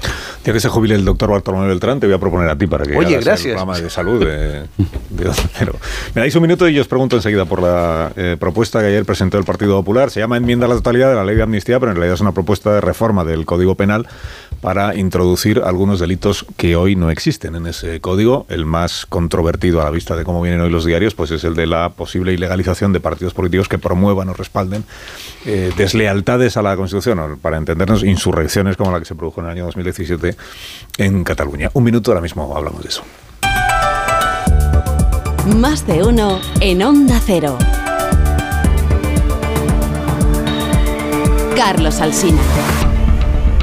[0.45, 2.85] Ya que se jubile el doctor Bartolomé Beltrán, te voy a proponer a ti para
[2.85, 3.45] que Oye, hagas gracias.
[3.47, 4.61] el programa de salud de,
[5.09, 5.31] de.
[6.13, 9.05] Me dais un minuto y yo os pregunto enseguida por la eh, propuesta que ayer
[9.05, 10.09] presentó el Partido Popular.
[10.09, 12.21] Se llama enmienda a la totalidad de la ley de amnistía, pero en realidad es
[12.21, 14.07] una propuesta de reforma del Código Penal
[14.65, 18.47] para introducir algunos delitos que hoy no existen en ese código.
[18.49, 21.53] El más controvertido a la vista de cómo vienen hoy los diarios, pues es el
[21.53, 24.83] de la posible ilegalización de partidos políticos que promuevan o respalden
[25.45, 29.51] eh, deslealtades a la Constitución, para entendernos, insurrecciones como la que se produjo en el
[29.51, 30.35] año 2017
[30.97, 31.69] en Cataluña.
[31.73, 33.03] Un minuto, ahora mismo hablamos de eso.
[35.57, 37.55] Más de uno en Onda Cero.
[41.55, 42.41] Carlos Alsina.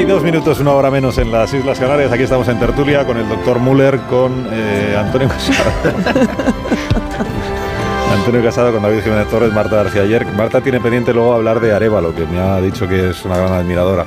[0.00, 2.10] Y dos minutos, una hora menos en las Islas Canarias.
[2.10, 5.70] Aquí estamos en tertulia con el doctor Müller, con eh, Antonio Casado.
[8.10, 10.26] Antonio Casado, con David Jiménez Torres, Marta García Ayer.
[10.36, 13.52] Marta tiene pendiente luego hablar de Arevalo, que me ha dicho que es una gran
[13.52, 14.04] admiradora.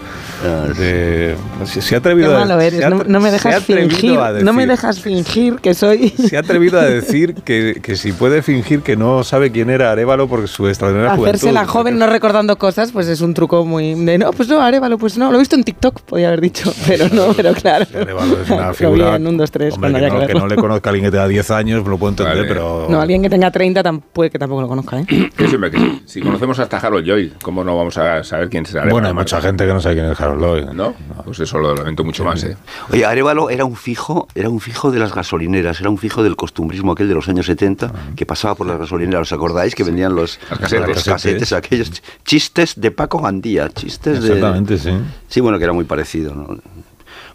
[0.77, 1.35] De-
[1.65, 4.31] se, se ha atrevido a- malo eres, se ha- no, no me dejas fingir, a
[4.41, 6.09] no me decir- dejas fingir que soy...
[6.17, 9.91] Se ha atrevido a decir que, que si puede fingir que no sabe quién era
[9.91, 11.53] Arevalo por su extraordinaria Hacerse juventud.
[11.53, 14.97] la joven no recordando cosas, pues es un truco muy de no, pues no, Arevalo,
[14.97, 17.85] pues no, lo he visto en TikTok, podía haber dicho, pero no, pero claro.
[17.95, 19.09] Arevalo es una figura.
[19.11, 21.11] vi en un, dos, tres, hombre, cuando que, no, que le conozca a alguien que
[21.11, 22.47] tenga 10 años, lo puedo entender, Vale.
[22.49, 22.87] pero.
[22.89, 25.05] No, alguien que tenga 30 puede que tampoco lo conozca, ¿eh?
[25.37, 26.01] Que siempre que sí.
[26.05, 28.89] Si conocemos hasta Harold Joy, ¿cómo no vamos a saber quién será?
[28.89, 30.65] Bueno, hay mucha gente que no sabe quién es Harold Lloyd.
[30.73, 30.93] ¿No?
[31.25, 32.55] Pues eso lo lamento mucho más, ¿eh?
[32.91, 36.35] Oye, Arevalo era un fijo, era un fijo de las gasolineras, era un fijo del
[36.35, 39.75] costumbrismo aquel de los años 70 que pasaba por las gasolineras, ¿os acordáis?
[39.75, 40.87] Que vendían los, Las casetes.
[40.87, 41.91] los casetes, aquellos
[42.25, 44.27] chistes de Paco Gandía, chistes de...
[44.27, 44.91] Exactamente, sí.
[45.27, 46.57] Sí, bueno, que era muy parecido, ¿no?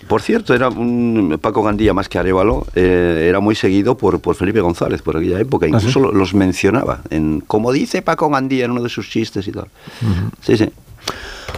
[0.09, 4.35] Por cierto, era un Paco Gandía más que Arevalo, eh, era muy seguido por, por
[4.35, 8.65] Felipe González por aquella época, ¿Ah, incluso lo- los mencionaba, en como dice Paco Gandía
[8.65, 9.67] en uno de sus chistes y tal.
[10.41, 10.69] Sí, sí.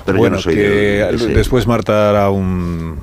[0.05, 0.69] Pero yo bueno, no soy que de-
[1.07, 2.99] de ese- después Marta hará un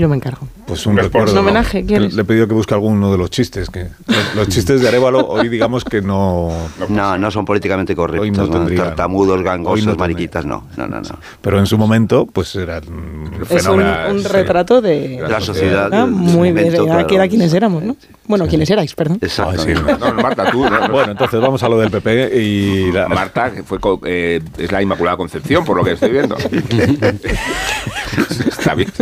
[0.00, 0.48] Yo me encargo.
[0.66, 1.32] Pues un recuerdo.
[1.32, 2.14] ¿Un homenaje, quieres?
[2.14, 3.68] Le he pedido que busque alguno de los chistes.
[3.68, 6.48] que Los, los chistes de Arevalo hoy digamos que no...
[6.88, 8.30] No, no son políticamente Hoy correctos.
[8.38, 8.50] no ¿no?
[8.50, 8.84] tendrían.
[8.86, 10.66] Tartamudos, Hoy gangosos, no mariquitas, no.
[10.78, 11.18] No, no, no.
[11.42, 14.28] Pero en su momento, pues eran mm, Es un, fenómenos, un sí.
[14.28, 15.22] retrato de...
[15.28, 15.90] La sociedad.
[15.92, 17.06] Ah, muy bien, era, claro.
[17.06, 17.94] que era quienes éramos, ¿no?
[18.26, 19.18] Bueno, quienes erais, perdón.
[19.20, 19.62] Exacto.
[19.66, 19.82] Ay, sí.
[19.98, 20.64] No, no, Marta, tú.
[20.64, 20.88] no, no.
[20.92, 22.90] Bueno, entonces vamos a lo del PP y...
[22.92, 26.36] la- Marta que fue co- eh, es la Inmaculada Concepción, por lo que estoy viendo.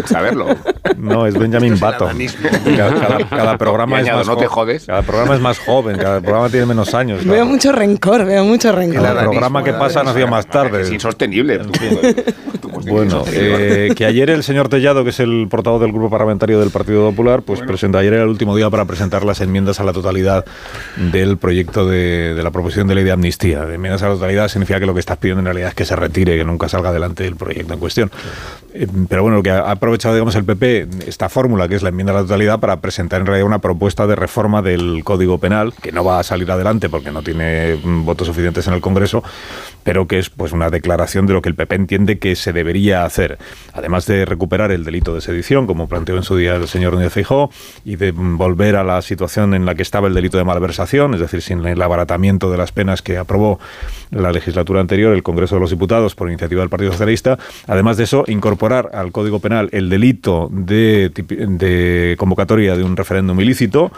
[0.07, 0.47] Saberlo.
[0.97, 2.17] No, es Benjamin Button.
[2.77, 4.87] Cada, cada- cada programa es más no te jo- jodes.
[4.87, 7.25] Cada programa es más joven, cada programa tiene menos años.
[7.25, 9.03] Veo Cada, mucho rencor, veo mucho rencor.
[9.03, 10.83] cada programa que pasa nació más tarde.
[10.83, 11.61] Es insostenible.
[12.89, 16.71] Bueno, eh, que ayer el señor Tellado, que es el portavoz del grupo parlamentario del
[16.71, 19.93] Partido Popular, pues presentó ayer era el último día para presentar las enmiendas a la
[19.93, 20.45] totalidad
[20.97, 23.65] del proyecto de, de la proposición de ley de amnistía.
[23.65, 25.85] De enmiendas a la totalidad significa que lo que estás pidiendo en realidad es que
[25.85, 28.11] se retire, que nunca salga adelante el proyecto en cuestión.
[28.75, 31.83] Eh, pero bueno, lo que ha ha aprovechado, digamos, el PP, esta fórmula que es
[31.83, 35.39] la enmienda a la totalidad, para presentar en realidad una propuesta de reforma del Código
[35.39, 38.81] Penal, que no va a salir adelante porque no tiene mm, votos suficientes en el
[38.81, 39.23] Congreso,
[39.83, 43.05] pero que es pues una declaración de lo que el PP entiende que se debería
[43.05, 43.39] hacer.
[43.73, 47.13] Además de recuperar el delito de sedición, como planteó en su día el señor Núñez
[47.13, 47.51] Feijóo,
[47.85, 51.21] y de volver a la situación en la que estaba el delito de malversación, es
[51.21, 53.59] decir, sin el abaratamiento de las penas que aprobó
[54.11, 57.39] la legislatura anterior, el Congreso de los Diputados, por iniciativa del Partido Socialista.
[57.67, 63.41] Además de eso, incorporar al Código Penal el delito de, de convocatoria de un referéndum
[63.41, 63.93] ilícito,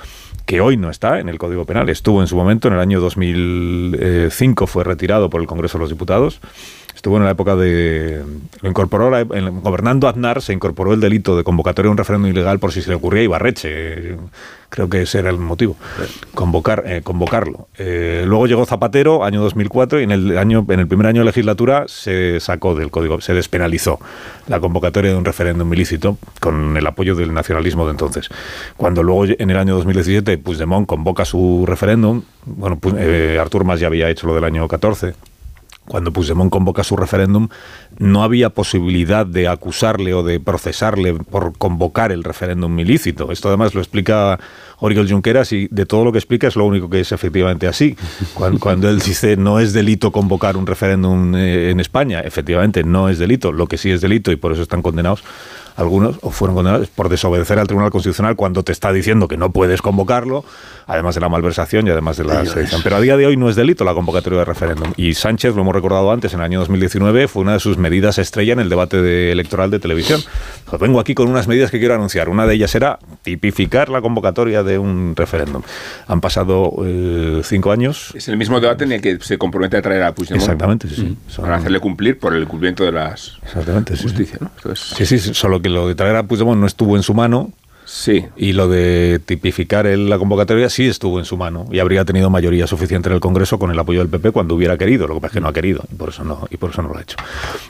[0.47, 1.89] que hoy no está en el Código Penal.
[1.89, 5.91] Estuvo en su momento, en el año 2005 fue retirado por el Congreso de los
[5.91, 6.41] Diputados.
[6.95, 8.23] Estuvo en la época de...
[8.61, 12.59] Lo incorporó, la- gobernando Aznar, se incorporó el delito de convocatoria de un referéndum ilegal
[12.59, 14.17] por si se le ocurría a Ibarreche.
[14.69, 15.77] Creo que ese era el motivo.
[16.35, 17.69] Convocar, eh, convocarlo.
[17.79, 21.25] Eh, luego llegó Zapatero, año 2004, y en el, año, en el primer año de
[21.27, 23.99] legislatura se sacó del código, se despenalizó
[24.47, 28.29] la convocatoria de un referéndum ilícito con el apoyo del nacionalismo de entonces.
[28.77, 33.89] Cuando luego, en el año 2017, Puigdemont convoca su referéndum, bueno, eh, Artur Mas ya
[33.89, 35.15] había hecho lo del año 14,
[35.91, 37.49] cuando Puigdemont convoca su referéndum,
[37.99, 43.33] no había posibilidad de acusarle o de procesarle por convocar el referéndum ilícito.
[43.33, 44.39] Esto además lo explica
[44.81, 47.97] Oriol Junqueras y de todo lo que explica es lo único que es efectivamente así.
[48.35, 53.09] Cuando, cuando él dice no es delito convocar un referéndum eh, en España, efectivamente no
[53.09, 53.53] es delito.
[53.53, 55.23] Lo que sí es delito y por eso están condenados
[55.77, 59.51] algunos o fueron condenados por desobedecer al Tribunal Constitucional cuando te está diciendo que no
[59.51, 60.45] puedes convocarlo,
[60.87, 62.83] además de la malversación y además de la sedición.
[62.85, 64.93] Pero a día de hoy no es delito la convocatoria de referéndum.
[64.97, 68.19] Y Sánchez, lo hemos recordado antes, en el año 2019 fue una de sus medidas
[68.19, 70.21] estrella en el debate de- electoral de televisión.
[70.67, 72.29] Dijo, vengo aquí con unas medidas que quiero anunciar.
[72.29, 75.63] Una de ellas era tipificar la convocatoria de un referéndum.
[76.07, 78.13] Han pasado eh, cinco años.
[78.15, 80.43] Es el mismo debate en el que se compromete a traer a Puigdemont.
[80.43, 81.17] Exactamente, sí, sí.
[81.29, 84.03] Son- Para hacerle cumplir por el cumplimiento de las Exactamente, sí, sí.
[84.05, 84.51] justicia, ¿no?
[84.75, 87.53] Sí, sí, solo que lo de traer a Puigdemont no estuvo en su mano.
[87.93, 88.25] Sí.
[88.37, 92.69] Y lo de tipificar la convocatoria sí estuvo en su mano y habría tenido mayoría
[92.69, 95.09] suficiente en el Congreso con el apoyo del PP cuando hubiera querido.
[95.09, 96.83] Lo que pasa es que no ha querido y por eso no, y por eso
[96.83, 97.17] no lo ha hecho.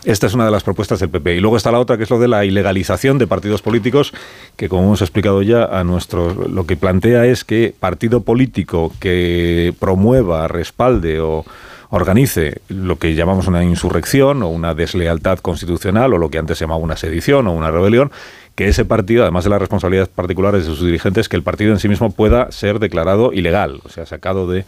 [0.05, 1.37] Esta es una de las propuestas del PP.
[1.37, 4.13] Y luego está la otra que es lo de la ilegalización de partidos políticos,
[4.57, 9.73] que como hemos explicado ya a nuestros, lo que plantea es que partido político que
[9.81, 11.47] promueva, respalde o
[11.89, 16.65] organice lo que llamamos una insurrección o una deslealtad constitucional o lo que antes se
[16.65, 18.13] llamaba una sedición o una rebelión,
[18.55, 21.79] que ese partido, además de las responsabilidades particulares de sus dirigentes, que el partido en
[21.79, 24.65] sí mismo pueda ser declarado ilegal, o sea, sacado de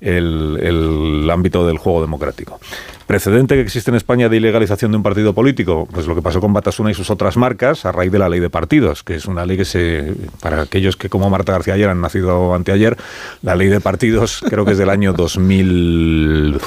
[0.00, 2.58] el, el ámbito del juego democrático.
[3.06, 6.40] Precedente que existe en España de ilegalización de un partido político, pues lo que pasó
[6.40, 9.26] con Batasuna y sus otras marcas a raíz de la ley de partidos, que es
[9.26, 12.96] una ley que se, para aquellos que como Marta García ayer han nacido anteayer,
[13.42, 16.60] la ley de partidos creo que es del año 2000,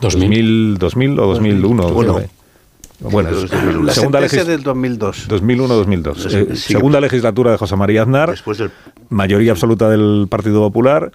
[0.00, 1.88] 2000, 2000 o 2001.
[1.88, 2.37] Bueno.
[3.00, 3.30] Bueno,
[3.84, 5.28] La segunda legis- del 2002.
[5.28, 6.34] 2001-2002.
[6.34, 8.34] Eh, segunda legislatura de José María Aznar,
[9.08, 11.12] mayoría absoluta del Partido Popular,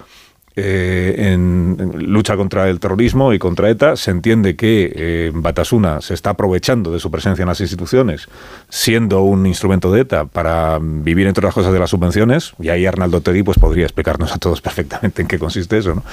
[0.56, 3.96] eh, en, en lucha contra el terrorismo y contra ETA.
[3.96, 8.28] Se entiende que eh, Batasuna se está aprovechando de su presencia en las instituciones,
[8.70, 12.54] siendo un instrumento de ETA para vivir, entre otras cosas, de las subvenciones.
[12.60, 16.04] Y ahí Arnaldo Tegui pues, podría explicarnos a todos perfectamente en qué consiste eso, ¿no?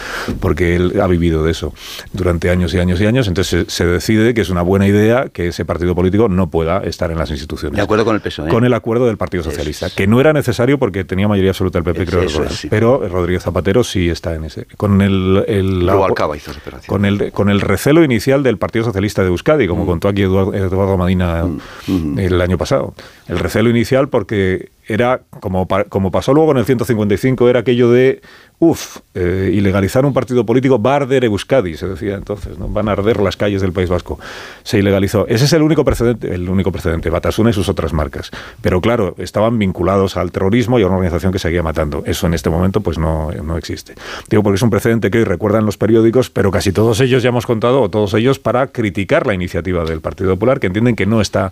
[0.40, 1.74] porque él ha vivido de eso
[2.12, 3.28] durante años y años y años.
[3.28, 6.78] Entonces se, se decide que es una buena idea que ese partido político no pueda
[6.84, 7.76] estar en las instituciones.
[7.76, 8.48] De acuerdo con el PSOE.
[8.48, 11.84] Con el acuerdo del Partido Socialista, que no era necesario porque tenía mayoría absoluta el
[11.84, 12.52] PP, creo eso recordar.
[12.52, 12.68] es, sí.
[12.68, 14.66] Pero Rodríguez Zapatero sí está en ese.
[14.76, 16.86] Con el, el- la- Rubalcaba hizo esa operación.
[16.88, 20.54] con el, con el recelo inicial del Partido Socialista de Euskadi, como contó aquí Eduardo,
[20.54, 21.46] Eduardo Madina
[21.88, 22.94] el año pasado.
[23.28, 28.20] El recelo inicial porque era, como, como pasó luego en el 155, era aquello de,
[28.60, 32.68] uff, eh, ilegalizar un partido político va a arder Euskadi, se decía entonces, ¿no?
[32.68, 34.20] van a arder las calles del País Vasco.
[34.62, 35.26] Se ilegalizó.
[35.28, 38.30] Ese es el único precedente, el único precedente, Batasuna y sus otras marcas.
[38.60, 42.02] Pero claro, estaban vinculados al terrorismo y a una organización que seguía matando.
[42.04, 43.94] Eso en este momento pues no, no existe.
[44.28, 47.30] Digo porque es un precedente que hoy recuerdan los periódicos, pero casi todos ellos ya
[47.30, 51.06] hemos contado, o todos ellos para criticar la iniciativa del Partido Popular, que entienden que
[51.06, 51.50] no está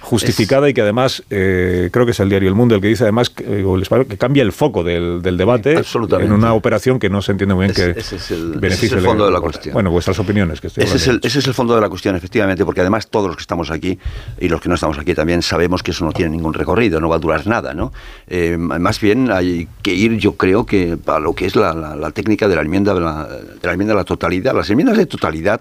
[0.00, 3.04] justificada y que además, eh, creo que es el diario El Mundo el que dice
[3.04, 5.80] además que, eh, que cambia el foco del, debate
[6.20, 8.92] en una operación que no se entiende muy bien que ese es el, ese es
[8.92, 9.74] el fondo de la cuestión.
[9.74, 10.60] Bueno, vuestras opiniones.
[10.60, 13.08] Que estoy ese, es el, ese es el fondo de la cuestión, efectivamente, porque además
[13.08, 13.98] todos los que estamos aquí
[14.40, 17.08] y los que no estamos aquí también sabemos que eso no tiene ningún recorrido, no
[17.08, 17.92] va a durar nada, ¿no?
[18.26, 22.10] Eh, más bien hay que ir, yo creo que a lo que es la, la,
[22.10, 24.54] técnica de la enmienda de la, de la enmienda de la totalidad.
[24.54, 25.60] Las enmiendas de totalidad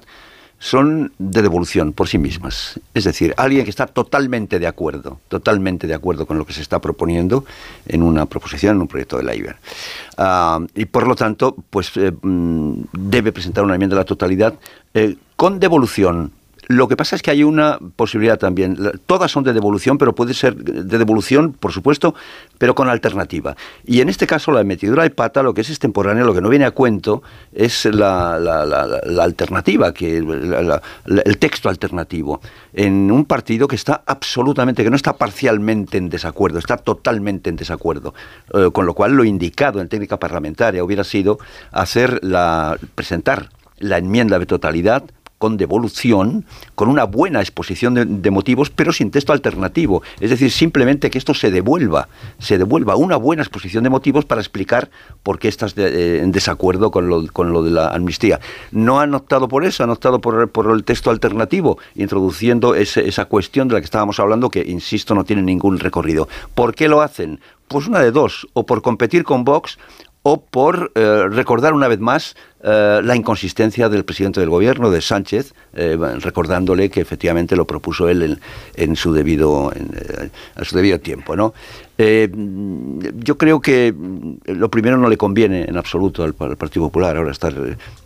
[0.59, 2.79] son de devolución por sí mismas.
[2.93, 6.61] Es decir, alguien que está totalmente de acuerdo, totalmente de acuerdo con lo que se
[6.61, 7.45] está proponiendo
[7.87, 9.55] en una proposición, en un proyecto de la IBER.
[10.17, 14.53] Ah, y por lo tanto, pues eh, mm, debe presentar una enmienda a la totalidad
[14.93, 16.33] eh, con devolución
[16.69, 18.77] lo que pasa es que hay una posibilidad también.
[19.07, 22.13] Todas son de devolución, pero puede ser de devolución, por supuesto,
[22.59, 23.55] pero con alternativa.
[23.87, 26.49] Y en este caso, la metidura de pata, lo que es extemporáneo, lo que no
[26.49, 28.35] viene a cuento, es la,
[29.19, 32.39] alternativa, que el texto alternativo.
[32.71, 37.55] En un partido que está absolutamente, que no está parcialmente en desacuerdo, está totalmente en
[37.55, 38.13] desacuerdo.
[38.53, 41.39] Eh, con lo cual, lo indicado en técnica parlamentaria hubiera sido
[41.71, 43.49] hacer la, presentar
[43.79, 45.03] la enmienda de totalidad
[45.39, 50.03] con devolución, con una buena exposición de, motivos, pero sin texto alternativo.
[50.19, 54.41] Es decir, simplemente que esto se devuelva, se devuelva una buena exposición de motivos para
[54.41, 54.91] explicar
[55.23, 58.39] por qué estás eh, en desacuerdo con lo, con lo, de la amnistía.
[58.71, 63.69] No han optado por eso, han optado por, por el texto alternativo, introduciendo esa cuestión
[63.69, 66.27] de la que estábamos hablando, que, insisto, no tiene ningún recorrido.
[66.53, 67.39] ¿Por qué lo hacen?
[67.69, 69.77] Pues una de dos, o por competir con Vox
[70.31, 75.01] o por eh, recordar una vez más eh, la inconsistencia del presidente del gobierno, de
[75.01, 78.39] Sánchez, eh, recordándole que efectivamente lo propuso él
[78.75, 79.89] en, su debido en,
[80.55, 81.53] a su debido tiempo, ¿no?
[81.97, 83.93] yo creo que
[84.45, 87.53] lo primero no le conviene en absoluto al, Partido Popular ahora estar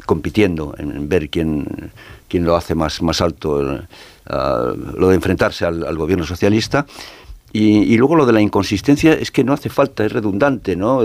[0.08, 1.92] compitiendo en, ver quién,
[2.28, 3.62] quién lo hace más, más alto,
[4.98, 6.88] lo de enfrentarse al gobierno socialista.
[7.56, 11.02] Y, luego lo de la inconsistencia es que no hace falta, es redundante, ¿no?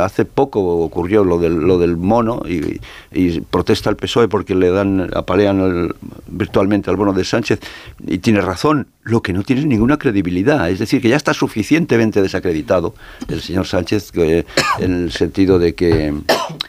[0.00, 5.10] hace poco ocurrió lo del, lo del mono y, protesta el PSOE porque le dan,
[5.14, 5.94] apalean
[6.26, 7.60] virtualmente al bono de Sánchez
[8.04, 12.20] y tiene razón, lo que no tiene ninguna credibilidad, es decir, que ya está suficientemente
[12.20, 12.94] desacreditado
[13.28, 16.12] el señor Sánchez en el sentido de que,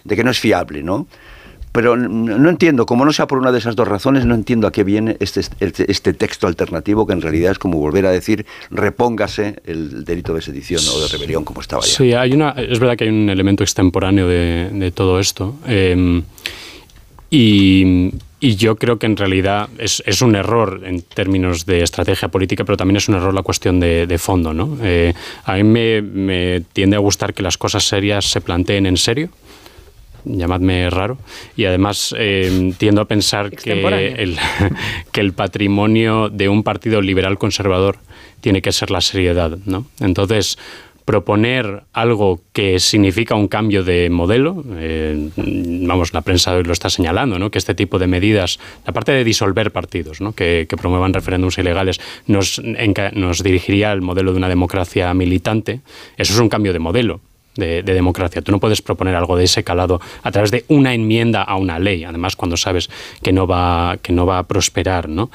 [0.04, 1.08] de que no es fiable, ¿no?
[1.74, 4.72] Pero no entiendo, como no sea por una de esas dos razones, no entiendo a
[4.72, 8.46] qué viene este, este, este, texto alternativo que en realidad es como volver a decir
[8.70, 11.88] repóngase el delito de sedición o de rebelión como estaba ya.
[11.88, 15.56] Sí, hay una, es verdad que hay un elemento extemporáneo de, todo esto.
[15.66, 16.22] Em,
[17.32, 22.78] y, yo creo que en realidad es, un error en términos de estrategia política, pero
[22.78, 24.54] también es un error la cuestión de, fondo.
[24.54, 24.78] ¿no?
[24.84, 25.14] Eh,
[25.46, 29.30] a mí me, me tiende a gustar que las cosas serias se planteen en serio
[30.26, 31.18] llamadme raro,
[31.56, 34.38] y además eh, tiendo a pensar que el,
[35.12, 37.98] que el patrimonio de un partido liberal conservador
[38.42, 39.58] tiene que ser la seriedad.
[39.66, 39.86] ¿no?
[40.00, 40.58] Entonces,
[41.06, 46.90] proponer algo que significa un cambio de modelo, eh, vamos, la prensa hoy lo está
[46.90, 47.52] señalando, ¿no?
[47.52, 50.34] que este tipo de medidas, aparte de disolver partidos, ¿no?
[50.34, 52.62] que, que promuevan referéndums ilegales, nos,
[53.14, 55.82] nos dirigiría al modelo de una democracia militante,
[56.18, 57.22] eso es un cambio de modelo
[57.56, 58.42] de, democracia.
[58.42, 61.80] Tú no puedes proponer algo de ese calado a través de una enmienda a una
[61.80, 62.90] ley, además cuando sabes
[63.22, 65.30] que no va, que no va a prosperar, ¿no?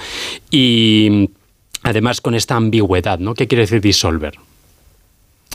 [0.50, 1.30] Y
[1.82, 3.34] además con esta ambigüedad, ¿no?
[3.34, 4.34] ¿Qué quiere decir disolver?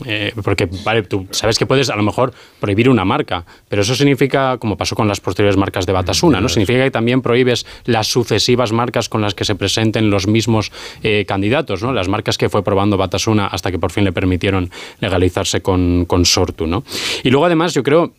[0.05, 3.93] Eh, porque, vale, tú sabes que puedes a lo mejor prohibir una marca, pero eso
[3.93, 6.49] significa, como pasó con las posteriores marcas de Batasuna, ¿no?
[6.49, 10.71] Significa que también prohíbes las sucesivas marcas con las que se presenten los mismos
[11.03, 11.93] eh, candidatos, ¿no?
[11.93, 16.25] Las marcas que fue probando Batasuna hasta que por fin le permitieron legalizarse con, con
[16.25, 16.83] Sortu, ¿no?
[17.23, 18.13] Y luego, además, yo creo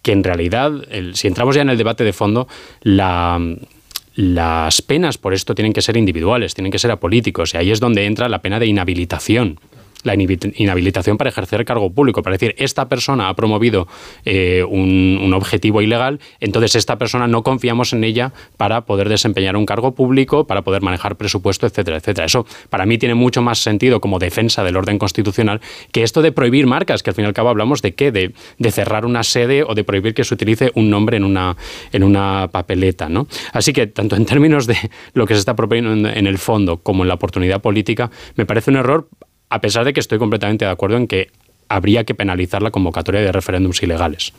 [0.00, 0.72] que en realidad,
[1.12, 2.48] si entramos ya en el debate de fondo,
[2.80, 3.38] la
[4.14, 7.80] las penas por esto tienen que ser individuales, tienen que ser apolíticos, y ahí es
[7.80, 9.58] donde entra la pena de inhabilitación
[10.02, 13.86] la inhabilitación para ejercer cargo público, para decir, esta persona ha promovido
[14.24, 19.64] eh, un, objetivo ilegal, entonces esta persona no confiamos en ella para poder desempeñar un
[19.64, 22.26] cargo público, para poder manejar presupuesto, etcétera, etcétera.
[22.26, 26.32] Eso para mí tiene mucho más sentido como defensa del orden constitucional que esto de
[26.32, 28.32] prohibir marcas, que al fin y al cabo hablamos de qué, de,
[28.70, 31.56] cerrar una sede o de prohibir que se utilice un nombre en una,
[31.92, 33.08] en una papeleta.
[33.08, 33.26] ¿no?
[33.52, 34.76] Así que tanto en términos de
[35.14, 38.70] lo que se está proponiendo en el fondo como en la oportunidad política, me parece
[38.70, 39.08] un error
[39.52, 41.30] a pesar de que estoy completamente de acuerdo en que
[41.68, 44.32] habría que penalizar la convocatoria de referéndums ilegales.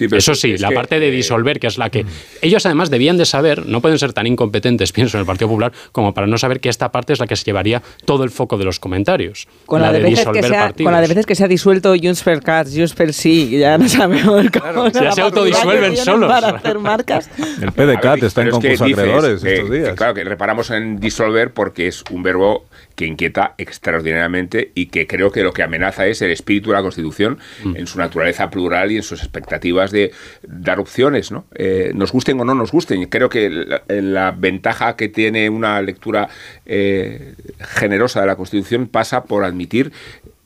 [0.00, 2.04] Eso sí, la parte de disolver, que es la que
[2.42, 5.72] ellos además debían de saber, no pueden ser tan incompetentes, pienso, en el Partido Popular,
[5.92, 8.58] como para no saber que esta parte es la que se llevaría todo el foco
[8.58, 9.48] de los comentarios.
[9.66, 12.22] Con la, de, veces que sea, con la de veces que se ha disuelto Junts
[12.22, 16.30] per Cats, Junts per Sí, ya no sabemos cómo Ya se autodisuelven solos.
[16.30, 17.30] Para hacer marcas.
[17.60, 19.94] El PDCAT está en concurso acreedores estos días.
[19.94, 25.30] claro, que reparamos en disolver porque es un verbo que inquieta extraordinariamente y que creo
[25.30, 27.76] que lo que amenaza es el espíritu de la Constitución mm.
[27.76, 30.12] en su naturaleza plural y en sus expectativas de
[30.42, 31.44] dar opciones, ¿no?
[31.54, 33.04] Eh, nos gusten o no nos gusten.
[33.06, 36.28] Creo que la, ventaja que tiene una lectura
[36.66, 39.92] eh, generosa de la Constitución pasa por admitir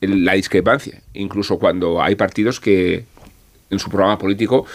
[0.01, 3.05] la discrepancia, incluso cuando hay partidos que
[3.69, 4.65] en su programa político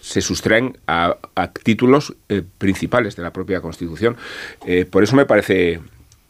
[0.00, 1.16] se sustraen a,
[1.62, 4.16] títulos eh, principales de la propia Constitución.
[4.90, 5.80] por eso me parece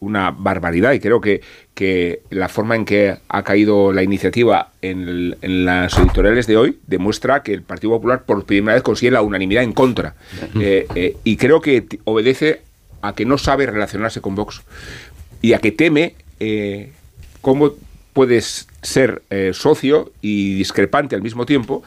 [0.01, 1.41] una barbaridad y creo que,
[1.75, 7.43] que la forma en que ha caído la iniciativa en, las editoriales de hoy demuestra
[7.43, 10.15] que el Partido Popular por primera vez consigue la unanimidad en contra.
[10.59, 12.61] Eh, eh, y creo que obedece
[13.01, 14.63] a que no sabe relacionarse con Vox
[15.41, 16.91] y a que teme eh,
[17.41, 17.73] cómo
[18.13, 19.21] puedes ser
[19.53, 21.83] socio y discrepante al mismo tiempo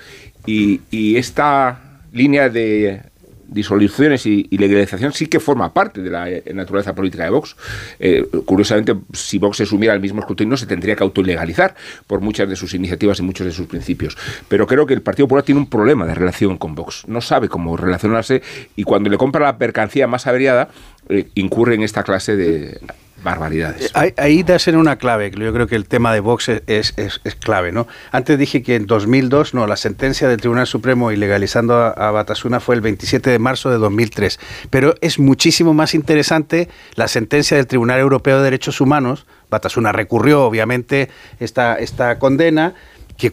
[0.46, 3.02] y, y esta línea de
[3.48, 7.56] disoluciones y, legalización sí que forma parte de la eh, naturaleza política de Vox.
[7.98, 11.74] Eh, curiosamente, si Vox se sumiera al mismo escrutinio, se tendría que autolegalizar
[12.06, 14.16] por muchas de sus iniciativas y muchos de sus principios.
[14.48, 17.04] Pero creo que el Partido Popular tiene un problema de relación con Vox.
[17.06, 18.42] No sabe cómo relacionarse
[18.76, 20.68] y cuando le compra la mercancía más averiada,
[21.08, 22.80] eh, incurre en esta clase de
[23.24, 23.90] barbaridades.
[23.94, 26.94] Ahí, da ser una clave, yo creo que el tema de Vox es,
[27.40, 27.72] clave.
[27.72, 27.88] ¿no?
[28.12, 32.60] Antes dije que en 2002, no, la sentencia del Tribunal Supremo ilegalizando a, a, Batasuna
[32.60, 34.38] fue el 27 de marzo de 2003,
[34.70, 39.26] pero es muchísimo más interesante la sentencia del Tribunal Europeo de Derechos Humanos.
[39.50, 41.10] Batasuna recurrió, obviamente,
[41.40, 42.74] esta, esta condena
[43.16, 43.32] que,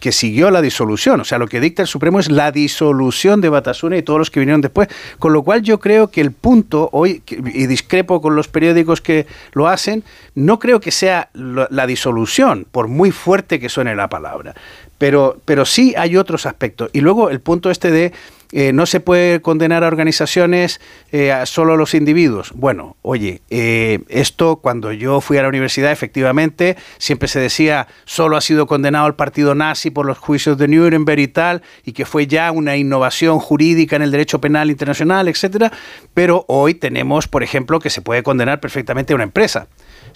[0.00, 1.20] que, siguió la disolución.
[1.20, 4.30] O sea, lo que dicta el Supremo es la disolución de Batasuna y todos los
[4.30, 4.88] que vinieron después.
[5.18, 9.26] Con lo cual yo creo que el punto hoy, y discrepo con los periódicos que
[9.52, 10.02] lo hacen,
[10.34, 14.54] no creo que sea la disolución, por muy fuerte que suene la palabra.
[14.98, 16.90] Pero, pero sí hay otros aspectos.
[16.92, 18.12] Y luego el punto este de
[18.52, 20.80] eh, no se puede condenar a organizaciones
[21.12, 22.52] eh, solo a los individuos.
[22.54, 28.36] Bueno, oye, eh, esto cuando yo fui a la universidad, efectivamente, siempre se decía solo
[28.36, 32.06] ha sido condenado el partido nazi por los juicios de Nuremberg y tal, y que
[32.06, 35.70] fue ya una innovación jurídica en el derecho penal internacional, etcétera.
[36.14, 39.68] Pero hoy tenemos, por ejemplo, que se puede condenar perfectamente a una empresa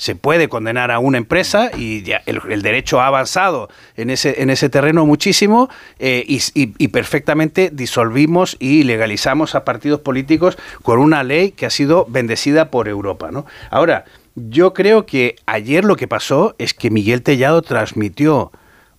[0.02, 4.50] se puede condenar a una empresa y ya el, derecho ha avanzado en ese, en
[4.50, 5.68] ese terreno muchísimo
[6.00, 12.04] eh, y, perfectamente disolvimos y legalizamos a partidos políticos con una ley que ha sido
[12.08, 13.30] bendecida por Europa.
[13.30, 13.46] ¿no?
[13.70, 18.50] Ahora, yo creo que ayer lo que pasó es que Miguel Tellado transmitió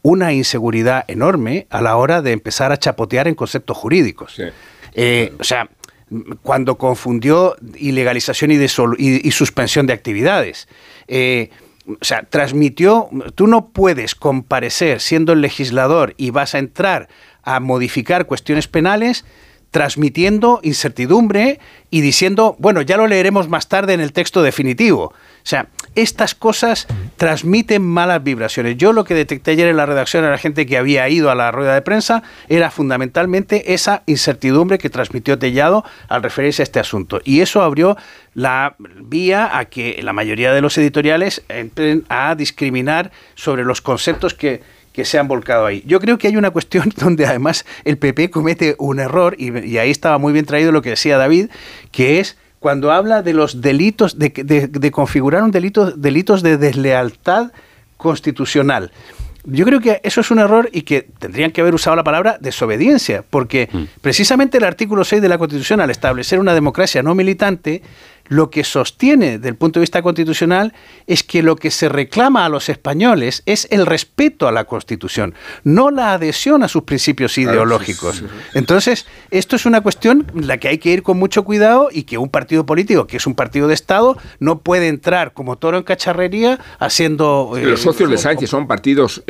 [0.04, 4.42] una inseguridad enorme a la hora de empezar a chapotear en conceptos jurídicos.
[4.94, 5.70] Eh, o sea,
[6.42, 10.68] cuando confundió ilegalización y, suspensión de actividades.
[11.08, 11.50] Eh,
[11.86, 17.10] o sea, transmitió, tú no puedes comparecer siendo el legislador y vas a entrar
[17.44, 19.26] a modificar cuestiones penales
[19.74, 21.60] transmitiendo incertidumbre
[21.90, 25.06] y diciendo, bueno, ya lo leeremos más tarde en el texto definitivo.
[25.06, 26.88] O sea, estas cosas
[27.18, 28.78] transmiten malas vibraciones.
[28.78, 31.36] Yo lo que detecté ayer en la redacción a la gente que había ido a
[31.36, 36.80] la rueda de prensa era fundamentalmente esa incertidumbre que transmitió Tellado al referirse a este
[36.80, 37.22] asunto.
[37.24, 37.98] Y eso abrió
[38.34, 44.34] la vía a que la mayoría de los editoriales entren a discriminar sobre los conceptos
[44.34, 44.62] que
[44.94, 45.84] que se han volcado ahí.
[45.86, 49.92] Yo creo que hay una cuestión donde además el PP comete un error, y, ahí
[49.92, 51.50] estaba muy bien traído lo que decía David,
[51.92, 57.52] que es cuando habla de los delitos, de, de, configurar un delito, delitos de deslealtad
[57.98, 58.90] constitucional.
[59.44, 62.38] Yo creo que eso es un error y que tendrían que haber usado la palabra
[62.40, 63.84] desobediencia, porque mm.
[64.00, 67.82] precisamente el artículo 6 de la Constitución, al establecer una democracia no militante,
[68.28, 70.74] lo que sostiene del punto de vista constitucional
[71.08, 75.34] es que lo que se reclama a los españoles es el respeto a la Constitución,
[75.64, 78.24] no la adhesión a sus principios ideológicos.
[78.54, 82.04] Entonces, esto es una cuestión en la que hay que ir con mucho cuidado y
[82.04, 85.78] que un partido político, que es un partido de Estado, no puede entrar como toro
[85.78, 87.52] en cacharrería haciendo...
[87.54, 89.24] los eh, socios de Sánchez son partidos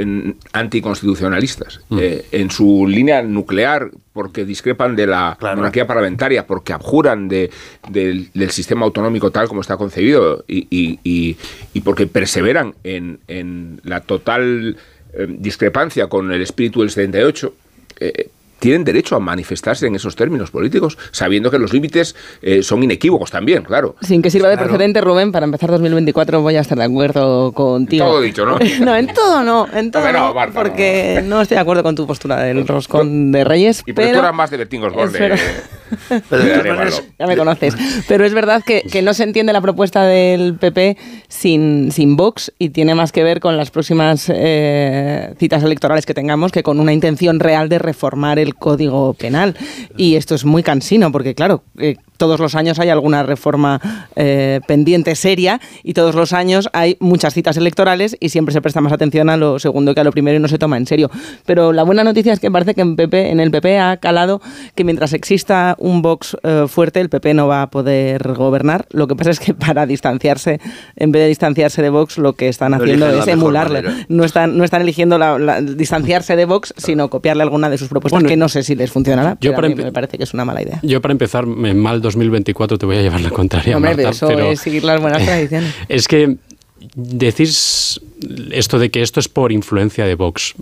[0.52, 1.82] anticonstitucionalistas.
[1.90, 1.98] Mm.
[2.00, 7.50] Eh, en su línea nuclear porque discrepan de la monarquía parlamentaria, porque abjuran de,
[7.90, 11.38] del, sistema autonómico tal como está concebido y, y,
[11.74, 14.78] y, porque perseveran en, en la total
[15.14, 17.54] eh, discrepancia con el espíritu del 78,
[18.00, 18.30] eh,
[18.64, 23.30] tienen derecho a manifestarse en esos términos políticos, sabiendo que los límites eh, son inequívocos
[23.30, 23.98] también, claro.
[24.00, 28.06] Sin que sirva de precedente, Rubén, para empezar 2024 voy a estar de acuerdo contigo.
[28.06, 28.58] Todo dicho, ¿no?
[28.80, 31.42] no, en todo no, en todo no, no, Marta, porque no.
[31.42, 34.20] estoy de acuerdo con tu postura del roscón de Reyes, Y pero pero...
[34.20, 35.40] tú eras más de es verdad.
[36.30, 37.76] Pero de Ya me conoces.
[38.08, 40.98] Pero es verdad que, que no se entiende la propuesta del PP
[41.28, 46.14] sin, sin Vox y tiene más que ver con las próximas eh, citas electorales que
[46.14, 49.56] tengamos que con una intención real de reformar el Código Penal.
[49.98, 53.82] Y esto es muy cansino porque, claro, eh, todos los años hay alguna reforma
[54.16, 58.82] eh, pendiente seria y todos los años hay muchas citas electorales y siempre se presta
[58.82, 61.10] más atención a lo segundo que a lo primero y no se toma en serio.
[61.46, 64.42] Pero la buena noticia es que parece que en, PP, en el PP ha calado
[64.76, 68.86] que mientras exista un Vox eh, fuerte, el PP no va a poder gobernar.
[68.92, 70.60] Lo que pasa es que para distanciarse,
[70.96, 73.82] en vez de distanciarse de Vox, lo que están haciendo es emularle.
[73.82, 74.06] manera.
[74.10, 77.88] No están, no están eligiendo la- la- distanciarse de Vox, sino copiarle alguna de sus
[77.88, 79.92] propuestas, Bueno, que no sé si les funcionará, yo pero a para mí empe- me
[79.92, 80.80] parece que es una mala idea.
[80.84, 84.28] Yo para empezar, en mal 2024 te voy a llevar la contraria, Hombre, Marta, eso
[84.28, 85.74] pero es seguir las buenas tradiciones.
[85.90, 86.36] es que
[86.96, 88.00] decís
[88.52, 90.54] esto de que esto es por influencia de Vox.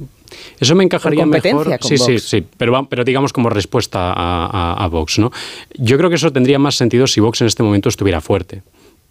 [0.60, 1.66] Eso me encajaría mejor.
[1.80, 2.24] con sí, sí, Vox.
[2.24, 5.32] sí, pero, va- pero digamos como respuesta a, a- a Vox, ¿no?
[5.78, 8.62] Yo creo que eso tendría más sentido si Vox en este momento estuviera fuerte.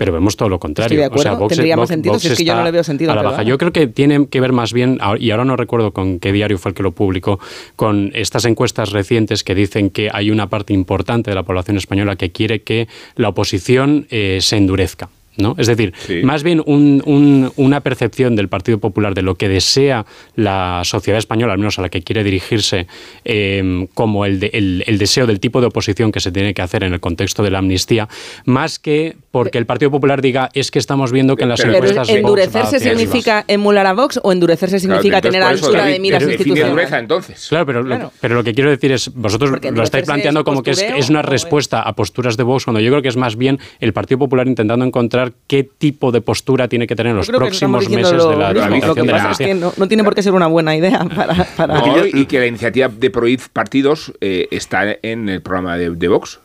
[0.01, 0.95] Pero vemos todo lo contrario.
[1.05, 3.17] Estoy de acuerdo, tendría más sentido, si es que yo no le veo sentido A
[3.17, 3.43] la baja.
[3.43, 6.57] Yo creo que tiene que ver más bien, y ahora no recuerdo con qué diario
[6.57, 7.39] fue el que lo publicó,
[7.77, 12.17] con estas encuestas recientes que dicen que hay una parte importante de la población española
[12.17, 15.11] que quiere que la oposición eh, se endurezca.
[15.37, 15.55] ¿no?
[15.57, 16.21] Es decir, Sí.
[16.23, 21.19] más bien un- un- una percepción del Partido Popular de lo que desea la sociedad
[21.19, 22.87] española, al menos a la que quiere dirigirse,
[23.25, 26.61] eh, como el, de- el- el deseo del tipo de oposición que se tiene que
[26.61, 28.07] hacer en el contexto de la amnistía,
[28.45, 31.73] más que porque el Partido Popular diga es que estamos viendo que en las Pero
[31.73, 32.99] Pero encuestas Vox va endurecerse arriba".
[32.99, 36.75] significa emular a Vox o endurecerse significa Claro, tener altura de miras pero institucionales.
[36.77, 37.47] dureza entonces.
[37.49, 38.05] Claro, pero, Claro.
[38.05, 40.83] Lo, pero lo que quiero decir es, vosotros lo estáis planteando es como que es,
[40.83, 43.93] es una respuesta a posturas de Vox, cuando yo creo que es más bien el
[43.93, 48.13] Partido Popular intentando encontrar qué tipo de postura tiene que tener en los próximos meses
[48.13, 48.53] lo de la.
[48.53, 50.47] Lo tramitación que de la pasa es que no, no tiene por qué ser una
[50.49, 51.45] buena idea para...
[51.57, 55.91] para- No, y que la iniciativa de prohibir partidos eh, está en el programa de,
[55.91, 56.41] de Vox.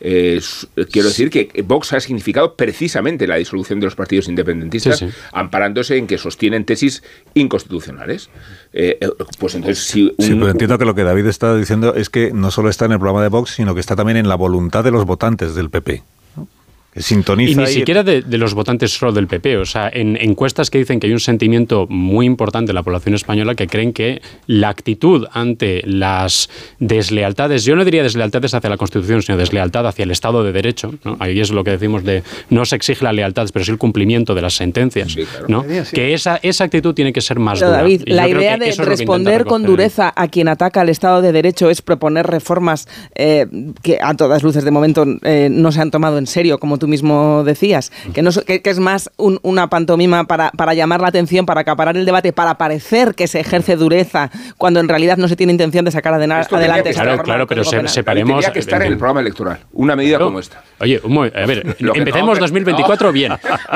[0.00, 4.98] Eh, s- quiero decir que Vox ha significado precisamente la disolución de los partidos independentistas,
[4.98, 5.14] Sí, sí.
[5.32, 7.02] amparándose en que sostienen tesis
[7.34, 8.30] inconstitucionales.
[8.72, 11.94] Eh, eh, pues entonces, si un- Sí, pero entiendo que lo que David está diciendo
[11.94, 14.28] es que no solo está en el programa de Vox, sino que está también en
[14.28, 16.02] la voluntad de los votantes del PP.
[16.96, 19.58] Sintoniza Y ni siquiera de, de los votantes solo del PP.
[19.58, 23.14] O sea, en encuestas que dicen que hay un sentimiento muy importante en la población
[23.14, 28.76] española que creen que la actitud ante las deslealtades, yo no diría deslealtades hacia la
[28.76, 30.94] Constitución, sino deslealtad hacia el Estado de Derecho.
[31.04, 31.16] ¿no?
[31.20, 34.34] Ahí es lo que decimos de no se exige la lealtad, pero sí el cumplimiento
[34.34, 35.12] de las sentencias.
[35.12, 35.46] Sí, claro.
[35.48, 35.64] ¿no?
[35.92, 37.82] Que esa, esa actitud tiene que ser más Pero dura.
[37.82, 41.82] David, la idea de responder con dureza a quien ataca al Estado de Derecho es
[41.82, 43.46] proponer reformas eh,
[43.82, 46.88] que a todas luces de momento eh, no se han tomado en serio, como tú
[46.88, 51.08] mismo decías, que, no, que, que es más un- una pantomima para, para llamar la
[51.08, 55.28] atención, para acaparar el debate, para parecer que se ejerce dureza, cuando en realidad no
[55.28, 58.30] se tiene intención de sacar adena- Esto tendría adelante que Claro, claro, pero se- separemos.
[58.34, 59.58] tendría que estar en el programa electoral.
[59.72, 60.26] Una medida Claro.
[60.26, 60.62] como esta.
[60.80, 63.12] Oye, un a ver, no, empecemos hombre, 2024 no.
[63.12, 63.32] bien.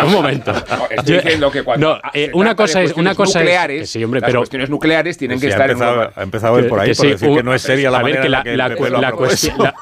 [0.07, 0.53] Un momento.
[0.53, 3.81] No, estoy diciendo que cuando no, ah, eh, una cosa es una cosa es nucleares,
[3.83, 6.13] que sí, hombre, las pero cuestiones nucleares tienen Sí, que ha estar en empezado, una-
[6.15, 7.99] ha empezado él por ahí, que por sí, decir un- que no es seria la
[7.99, 8.69] a ver, manera que en ha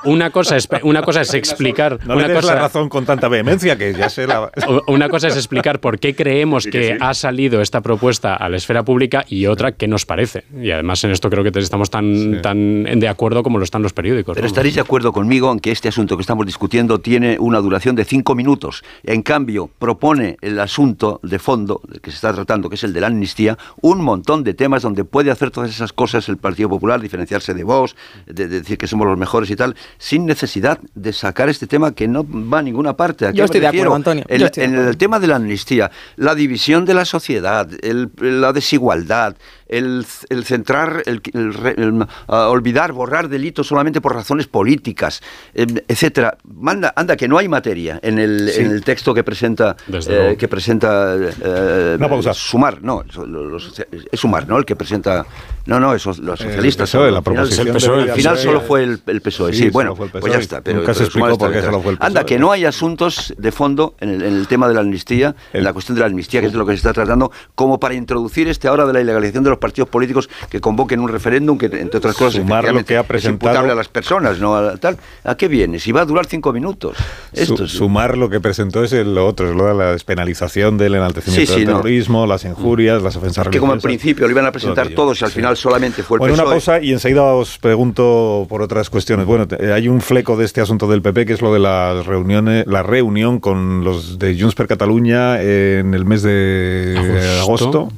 [0.05, 3.28] una cosa es una cosa es explicar No una le des cosa la razón tanta
[3.28, 4.50] vehemencia que ya sé la...
[4.86, 6.98] Una cosa es explicar por qué creemos Sí, que que sí.
[7.00, 10.44] ha salido esta propuesta a la esfera pública y otra qué nos parece.
[10.61, 13.92] Y además en esto creo que estamos tan, tan de acuerdo como lo están los
[13.92, 14.34] periódicos.
[14.34, 14.48] Pero ¿no?
[14.48, 18.04] estaréis de acuerdo conmigo en que este asunto que estamos discutiendo tiene una duración de
[18.04, 18.84] cinco minutos.
[19.02, 23.00] En cambio, propone el asunto de fondo que se está tratando, que es el de
[23.00, 27.00] la amnistía, un montón de temas donde puede hacer todas esas cosas el Partido Popular,
[27.00, 27.96] diferenciarse de vos,
[28.26, 31.92] de, de decir que somos los mejores y tal, sin necesidad de sacar este tema
[31.92, 33.26] que no va a ninguna parte.
[33.26, 36.84] ¿A qué Yo estoy de acuerdo, Antonio, En, el tema de la amnistía, la división
[36.84, 39.34] de la sociedad, el- la desigualdad,
[39.71, 45.23] el, el centrar, el, el ah, olvidar, borrar delitos solamente por razones políticas,
[45.55, 46.37] em, etcétera.
[46.45, 50.16] Manda, anda, que no hay materia en el, en el texto que presenta, Desde eh,
[50.18, 50.37] luego.
[50.39, 52.35] que presenta eh, Una pausa.
[52.35, 53.81] Sumar, no, los-
[54.12, 54.59] es Sumar, ¿no?
[54.59, 55.25] El que presenta,
[55.66, 56.89] no, no, esos, los socialistas.
[56.91, 59.01] PSOE, al la final- proposición al de final, Villar al final Soe- solo fue el,
[59.07, 60.31] el PSOE, Sí, bueno, el pues PSOE.
[60.33, 60.61] ya está.
[60.61, 62.27] Pero, Nunca se explicó por qué solo fue el Anda, PSOE.
[62.27, 65.64] que no hay asuntos de fondo en el, en el tema de la amnistía, en
[65.64, 67.95] la cuestión de la amnistía, que es de lo que se está tratando, como para
[67.95, 71.66] introducir este ahora de la ilegalización de los partidos políticos que convoquen un referéndum que,
[71.66, 74.56] entre otras cosas, Sumar lo que ha presentado- a las personas, ¿no?
[74.56, 74.96] A, tal.
[75.22, 75.78] ¿A qué viene?
[75.78, 76.96] Si va a durar cinco minutos.
[77.32, 79.92] Esto Su- es- sumar lo que presentó es el- lo otro, es lo de la
[79.92, 81.76] despenalización del enaltecimiento Sí, sí, del no.
[81.76, 84.02] terrorismo, las injurias, las ofensas que como al religiosas.
[84.02, 85.36] principio lo iban a presentar todos y al Sí.
[85.36, 86.54] final solamente fue el Bueno, una PSOE.
[86.54, 89.26] pausa y enseguida os pregunto por otras cuestiones.
[89.26, 92.06] Bueno, te- hay un fleco de este asunto del PP que es lo de las
[92.06, 96.94] reuniones, la reunión con los de Junts per Catalunya en el mes de
[97.42, 97.66] Agosto.
[97.68, 97.92] agosto.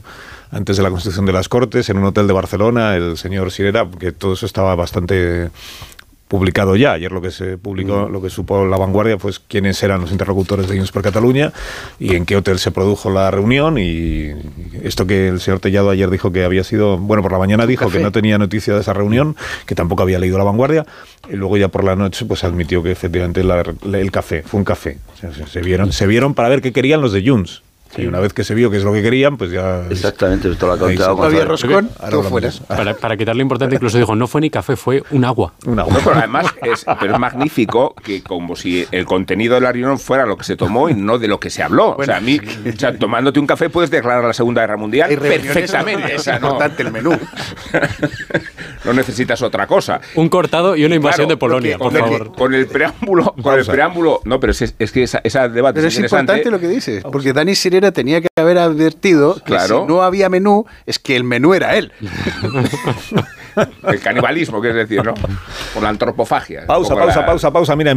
[0.53, 3.89] Antes de la constitución de las Cortes, en un hotel de Barcelona, el señor Sirera,
[3.99, 5.51] que todo eso estaba bastante
[6.29, 6.93] publicado ya.
[6.93, 10.67] Ayer lo que se publicó, lo que supo la vanguardia, pues quiénes eran los interlocutores
[10.67, 11.53] de Junts per Cataluña
[11.99, 14.31] y en qué hotel se produjo la reunión y
[14.83, 17.85] esto que el señor Tellado ayer dijo que había sido, bueno, por la mañana dijo
[17.85, 17.99] café.
[17.99, 19.37] que no tenía noticia de esa reunión,
[19.67, 20.87] que tampoco había leído la vanguardia
[21.31, 24.65] y luego ya por la noche pues admitió que efectivamente la- el café, fue un
[24.65, 24.97] café.
[25.15, 27.63] O sea, se, se vieron, se vieron para ver qué querían los de Junts.
[27.97, 29.83] Y una vez que se vio qué es lo que querían, pues ya...
[29.91, 32.49] Exactamente, esto lo ha contado No había roscón, tú hablamos fuera.
[32.49, 32.65] de eso.
[32.65, 35.53] Para, para quitar lo importante, incluso dijo, no fue ni café, fue un agua.
[35.67, 39.73] Una No, pero además es, pero es magnífico que como si el contenido de la
[39.73, 41.97] reunión fuera lo que se tomó y no de lo que se habló.
[41.99, 45.11] o sea, a mí, o sea, tomándote un café puedes declarar la Segunda Guerra Mundial
[45.19, 46.15] perfectamente.
[46.15, 47.13] Es o sea, no, importante el menú.
[48.85, 50.01] no necesitas otra cosa.
[50.15, 52.33] Un cortado y una invasión Claro, de Polonia, con por el- favor.
[52.35, 55.89] Con el preámbulo, con el preámbulo, no, pero es, es que esa, esa debate Pero
[55.89, 56.33] es es interesante.
[56.33, 57.55] importante lo que dices, porque Dani
[57.91, 59.81] Tenía que haber advertido que Claro.
[59.81, 61.91] si no había menú, es que el menú era él.
[63.87, 65.13] El canibalismo, que es decir, ¿no?
[65.75, 66.65] Por la antropofagia.
[66.67, 67.77] Pausa, pausa, la- pausa, pausa.
[67.77, 67.93] Mira,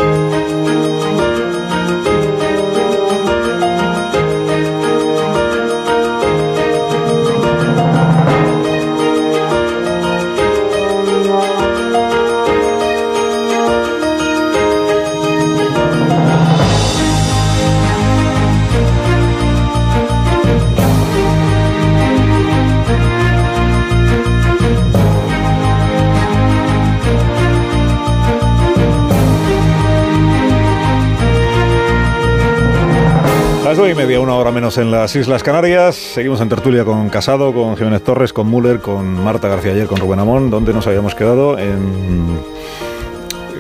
[33.90, 35.96] Y media, una hora menos en las Islas Canarias.
[35.96, 39.98] Seguimos en tertulia con Casado, con Jiménez Torres, con Müller, con Marta García ayer, con
[39.98, 40.50] Rubén Amón.
[40.50, 41.60] ¿Dónde nos habíamos quedado?
[41.60, 42.40] En,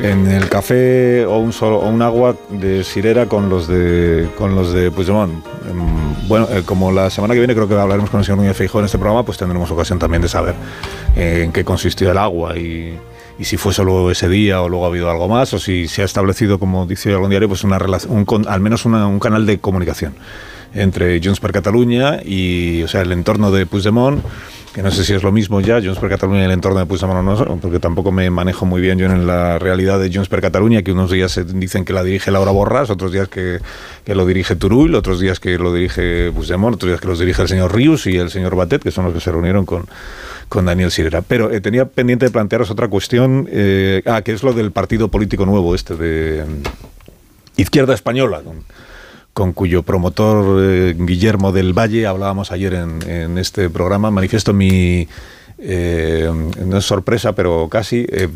[0.01, 4.55] en el café o un, solo, o un agua de Sirera con los de con
[4.55, 5.45] los de Puigdemont.
[5.69, 8.57] Em, Bueno, eh, como la semana que viene creo que hablaremos con el señor Núñez
[8.57, 10.55] Feijóo en este programa, pues tendremos ocasión también de saber
[11.15, 12.97] eh, en qué consistía el agua y,
[13.37, 16.01] y si fue solo ese día o luego ha habido algo más o si se
[16.01, 19.45] ha establecido, como dice algún diario, pues una relación, un al menos una- un canal
[19.45, 20.15] de comunicación
[20.75, 24.23] entre Junts per Catalunya y, o sea, el entorno de Puigdemont,
[24.73, 26.85] que no sé si es lo mismo ya, Junts per Catalunya y el entorno de
[26.85, 30.27] Puigdemont o no, porque tampoco me manejo muy bien yo en la realidad de Junts
[30.27, 33.59] per Catalunya, que unos días se dicen que la dirige Laura Borras, otros días que,
[34.03, 37.41] que lo dirige Turull, otros días que lo dirige Puigdemont, otros días que los dirige
[37.41, 39.85] el señor Rius y el señor Batet, que son los que se reunieron con,
[40.49, 41.21] con Daniel Sirera.
[41.21, 45.07] Pero eh, tenía pendiente de plantearos otra cuestión, eh, ah, que es lo del partido
[45.07, 48.41] político nuevo este de mm, Izquierda Española,
[49.35, 54.09] con cuyo promotor eh, Guillermo del Valle hablábamos ayer en, este programa.
[54.09, 55.09] Manifiesto mi,
[55.57, 56.31] eh,
[56.65, 58.29] no es sorpresa, pero casi, eh,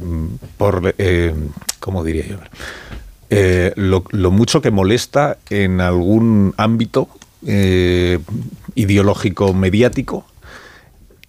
[0.57, 1.33] por, eh,
[1.79, 2.37] ¿cómo diría yo?
[3.77, 7.07] Lo, lo mucho que molesta en algún ámbito
[8.75, 10.25] ideológico mediático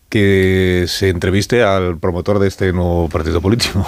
[0.08, 3.86] que se entreviste al promotor de este nuevo partido político.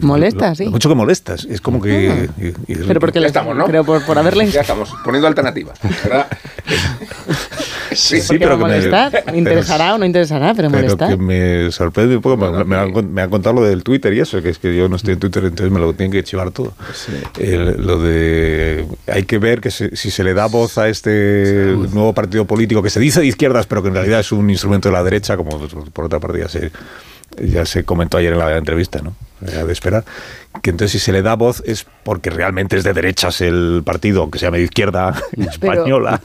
[0.00, 0.64] Molesta, Lo- sí.
[0.66, 1.44] lo mucho que molestas.
[1.44, 2.28] Es como que...
[2.38, 3.66] y- y- Pero porque Ya le- estamos, ¿no?
[3.66, 6.26] Pero por, por haberle Ya estamos poniendo alternativas, ¿verdad?
[7.92, 9.10] Sí, Sí, pero que me- molestar.
[9.24, 11.08] pero- interesará o no interesará, pero, Pero molesta.
[11.08, 13.62] que me sorprende un poco, me, Bueno, me han, que- con- me han contado lo
[13.64, 15.92] del Twitter y eso, que es que yo no estoy en Twitter, entonces me lo
[15.94, 16.72] tienen que chivar todo.
[17.38, 21.74] El- lo de hay que ver que se- si se le da voz a este
[21.92, 24.88] nuevo partido político que se dice de izquierdas, pero que en realidad es un instrumento
[24.88, 25.58] de la derecha, como
[25.92, 26.70] por otra parte ya se,
[27.38, 29.14] ya se comentó ayer en la entrevista, ¿no?
[29.46, 30.04] Era de esperar.
[30.62, 34.22] Que entonces si se le da voz es porque realmente es de derechas el partido,
[34.22, 36.20] aunque se llame de izquierda española.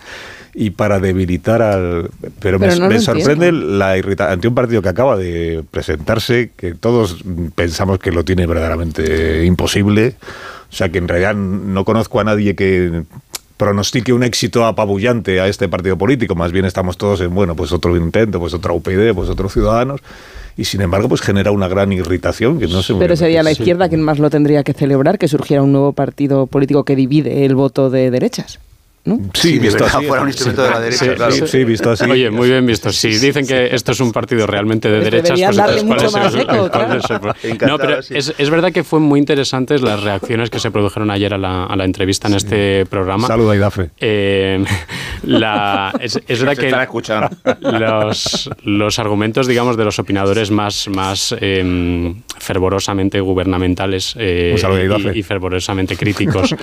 [0.58, 2.10] Y para debilitar al...
[2.40, 6.52] Pero, me, Pero no me sorprende la irritación ante un partido que acaba de presentarse,
[6.56, 7.18] que todos
[7.56, 10.16] pensamos que lo tiene verdaderamente imposible.
[10.72, 13.04] O sea, que en realidad no conozco a nadie que
[13.58, 16.36] pronostique un éxito apabullante a este partido político.
[16.36, 20.02] Más bien estamos todos en, bueno, pues otro intento, pues otra UPyD, pues otros ciudadanos.
[20.58, 23.52] Y sin embargo, pues genera una gran irritación que no sé muy Pero sería la
[23.52, 27.46] izquierda quien más lo tendría que celebrar, que surgiera un nuevo partido político que divide
[27.46, 28.60] el voto de derechas.
[29.06, 29.20] ¿No?
[29.34, 30.06] Sí, visto así.
[30.06, 31.32] fuera un instrumento de la derecha, Sí, claro.
[31.32, 32.04] sí, sí, visto así.
[32.10, 32.92] Oye, muy bien visto.
[32.92, 36.12] Si dicen que esto es un partido realmente de Pues derechas, pues darle entonces, mucho
[36.12, 37.74] ¿cuál es más el- eco, cuál claro.
[37.74, 38.14] No, pero sí.
[38.18, 41.66] es, es verdad que fue muy interesantes las reacciones que se produjeron ayer a la,
[41.66, 43.28] a la entrevista en este programa.
[43.28, 43.90] Saluda a Idafe.
[44.00, 44.64] Eh,
[45.24, 47.30] la, es, es verdad que escuchando.
[47.62, 54.56] los, los argumentos, digamos, de los opinadores más, más em, fervorosamente gubernamentales eh,
[55.14, 56.56] y fervorosamente críticos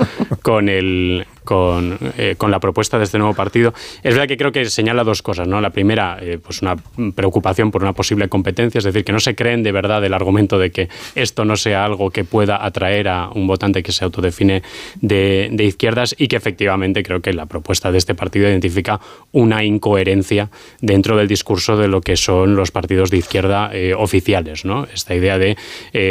[0.42, 4.52] con, el, con, eh, con la propuesta de este nuevo partido, es verdad que creo
[4.52, 5.48] que señala dos cosas.
[5.48, 5.60] ¿no?
[5.60, 6.76] La primera, eh, pues una
[7.14, 10.58] preocupación por una posible competencia, es decir, que no se creen de verdad el argumento
[10.58, 14.62] de que esto no sea algo que pueda atraer a un votante que se autodefine
[15.00, 19.00] de, de izquierdas y que efectivamente creo que la propuesta de este partido identifica
[19.32, 24.64] una incoherencia dentro del discurso de lo que son los partidos de izquierda eh, oficiales.
[24.64, 24.86] ¿no?
[24.92, 25.56] Esta idea de,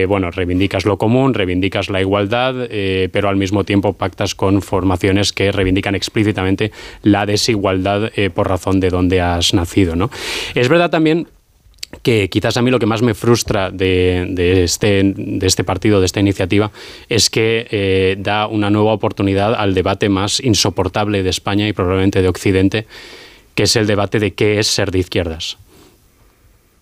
[0.07, 2.55] bueno, reivindicas lo común, reivindicas la igualdad,
[3.11, 6.71] pero al mismo tiempo pactas con formaciones que reivindican explícitamente
[7.03, 9.95] la desigualdad eh, por razón de dónde has nacido.
[9.95, 10.09] ¿no?
[10.55, 11.27] Es verdad también
[12.03, 16.05] que quizás a mí lo que más me frustra de, este, de este partido, de
[16.05, 16.71] esta iniciativa,
[17.09, 22.21] es que eh, da una nueva oportunidad al debate más insoportable de España y probablemente
[22.21, 22.87] de Occidente,
[23.55, 25.57] que es el debate de qué es ser de izquierdas.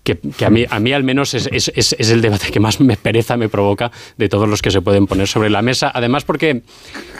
[0.02, 2.58] Que, que a, mí, a mí al menos es, es- es- es el debate que
[2.58, 5.90] más me pereza me provoca de todos los que se pueden poner sobre la mesa.
[5.94, 6.62] Además porque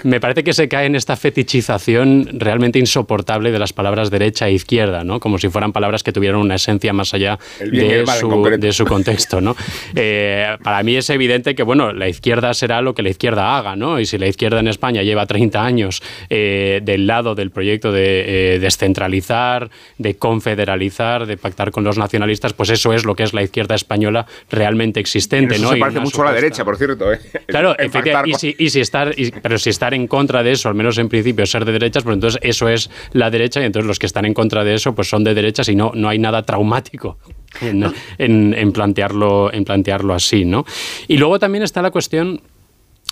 [0.03, 4.53] me parece que se cae en esta fetichización realmente insoportable de las palabras derecha e
[4.53, 5.21] izquierda, ¿no?
[5.21, 8.29] como si fueran palabras que tuvieran una esencia más allá de su,
[8.61, 9.41] de su contexto.
[9.43, 9.55] ¿no?
[9.95, 13.77] Eh, para mí es evidente que bueno, la izquierda será lo que la izquierda haga,
[13.77, 14.01] ¿no?
[14.01, 18.55] y si la izquierda en España lleva 30 años eh, del lado del proyecto de
[18.55, 19.69] eh, descentralizar,
[19.99, 23.75] de confederalizar, de pactar con los nacionalistas, pues eso es lo que es la izquierda
[23.75, 25.57] española realmente existente.
[25.57, 25.71] Eso ¿no?
[25.73, 27.13] se parece mucho a la derecha, por cierto.
[27.13, 27.19] ¿eh?
[27.47, 30.53] Claro, En efectivamente, y si, y si estar, y- pero si estar en contra de
[30.53, 33.65] eso, al menos en principio ser de derechas, pues entonces eso es la derecha y
[33.65, 36.09] entonces los que están en contra de eso pues son de derechas y no, no
[36.09, 37.19] hay nada traumático
[37.61, 37.85] en,
[38.19, 40.65] en- en plantearlo, en plantearlo así, ¿no?
[41.09, 42.41] Y luego también está la cuestión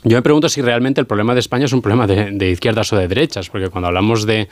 [0.04, 2.92] yo me pregunto si realmente el problema de España es un problema de, de izquierdas
[2.92, 4.46] o de derechas, porque cuando hablamos de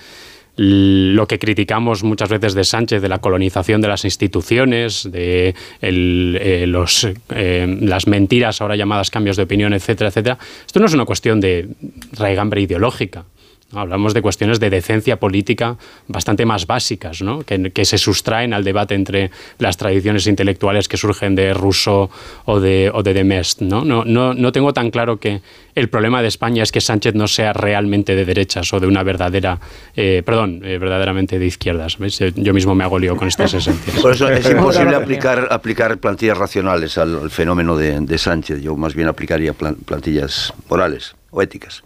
[0.57, 6.64] lo que criticamos muchas veces de Sánchez, de la colonización de las instituciones, de eh,
[6.66, 11.04] los, eh, las mentiras ahora llamadas cambios de opinión, etcétera, etcétera, esto no es una
[11.04, 11.68] cuestión de
[12.12, 13.24] raigambre ideológica.
[13.73, 17.41] Hablamos de cuestiones de decencia política bastante más básicas, ¿no?
[17.41, 22.09] que, que se sustraen al debate entre las tradiciones intelectuales que surgen de Rousseau
[22.45, 23.62] o de, o de Demest.
[23.62, 23.85] ¿no?
[23.85, 25.41] No, no, no tengo tan claro que
[25.75, 29.03] el problema de España es que Sánchez no sea realmente de derechas o de una
[29.03, 29.59] verdadera,
[29.97, 31.99] eh, perdón, eh, verdaderamente de izquierdas.
[31.99, 32.21] ¿ves?
[32.21, 34.01] Eh, Yo mismo me hago lío con estas esencias.
[34.01, 38.62] Por eso es imposible aplicar, aplicar plantillas racionales al, al fenómeno de, de Sánchez.
[38.62, 41.83] Yo más bien aplicaría plan- plantillas morales o éticas.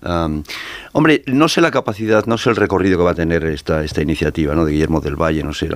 [0.00, 4.00] Hombre, no sé la capacidad, no sé el recorrido que va a tener esta, esta
[4.00, 4.64] iniciativa ¿no?
[4.64, 5.68] de Guillermo del Valle, no sé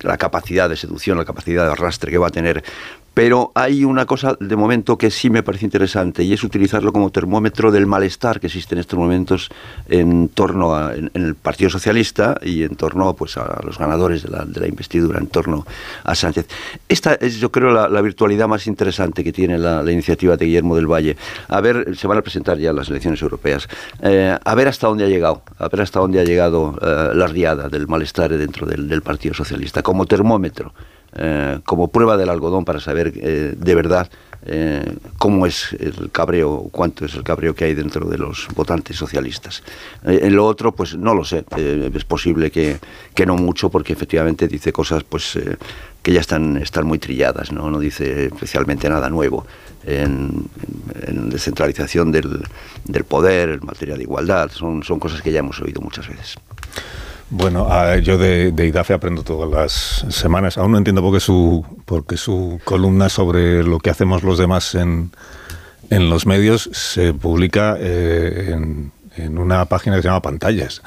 [0.00, 2.64] la, capacidad de seducción, la capacidad de arrastre que va a tener.
[3.12, 7.10] Pero hay una cosa de momento que sí me parece interesante y es utilizarlo como
[7.10, 9.48] termómetro del malestar que existe en estos momentos
[9.88, 14.30] en torno a en, el Partido Socialista y en torno pues, a los ganadores de
[14.30, 15.66] la, investidura, en torno
[16.04, 16.46] a Sánchez.
[16.90, 20.86] Esta es, yo creo, la, virtualidad más interesante que tiene la iniciativa de Guillermo del
[20.86, 21.16] Valle.
[21.48, 23.65] A ver, se van a presentar ya las elecciones europeas.
[24.02, 27.26] Eh, a ver hasta dónde ha llegado, a ver hasta dónde ha llegado eh, la
[27.26, 30.72] riada del malestar dentro del, Partido Socialista, como termómetro
[31.14, 34.08] eh, como prueba del algodón para saber de verdad
[34.46, 38.96] eh, cómo es el cabreo, cuánto es el cabreo que hay dentro de los votantes
[38.96, 39.62] socialistas.
[40.04, 41.44] Eh, en lo otro, pues no lo sé.
[41.56, 42.78] Eh, es posible que,
[43.14, 45.38] que no mucho, porque efectivamente dice cosas pues
[46.02, 47.70] que ya están, están muy trilladas, ¿no?
[47.70, 49.46] No dice especialmente nada nuevo
[49.84, 50.48] en
[51.30, 52.42] descentralización del,
[52.84, 54.50] del poder, en materia de igualdad.
[54.50, 56.36] Son, son cosas que ya hemos oído muchas veces.
[57.28, 60.58] Bueno, ah, yo de, de IDAFE aprendo todas las semanas.
[60.58, 64.38] Aún no entiendo por qué su, por qué su columna sobre lo que hacemos los
[64.38, 65.10] demás en,
[65.90, 70.82] en los medios se publica eh, en, en una página que se llama Pantallas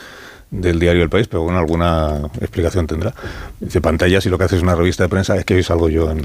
[0.49, 3.13] del diario El País, pero bueno, alguna explicación tendrá.
[3.59, 5.89] Dice Pantallas y lo que hace es una revista de prensa, es que hoy salgo
[5.89, 6.21] yo en,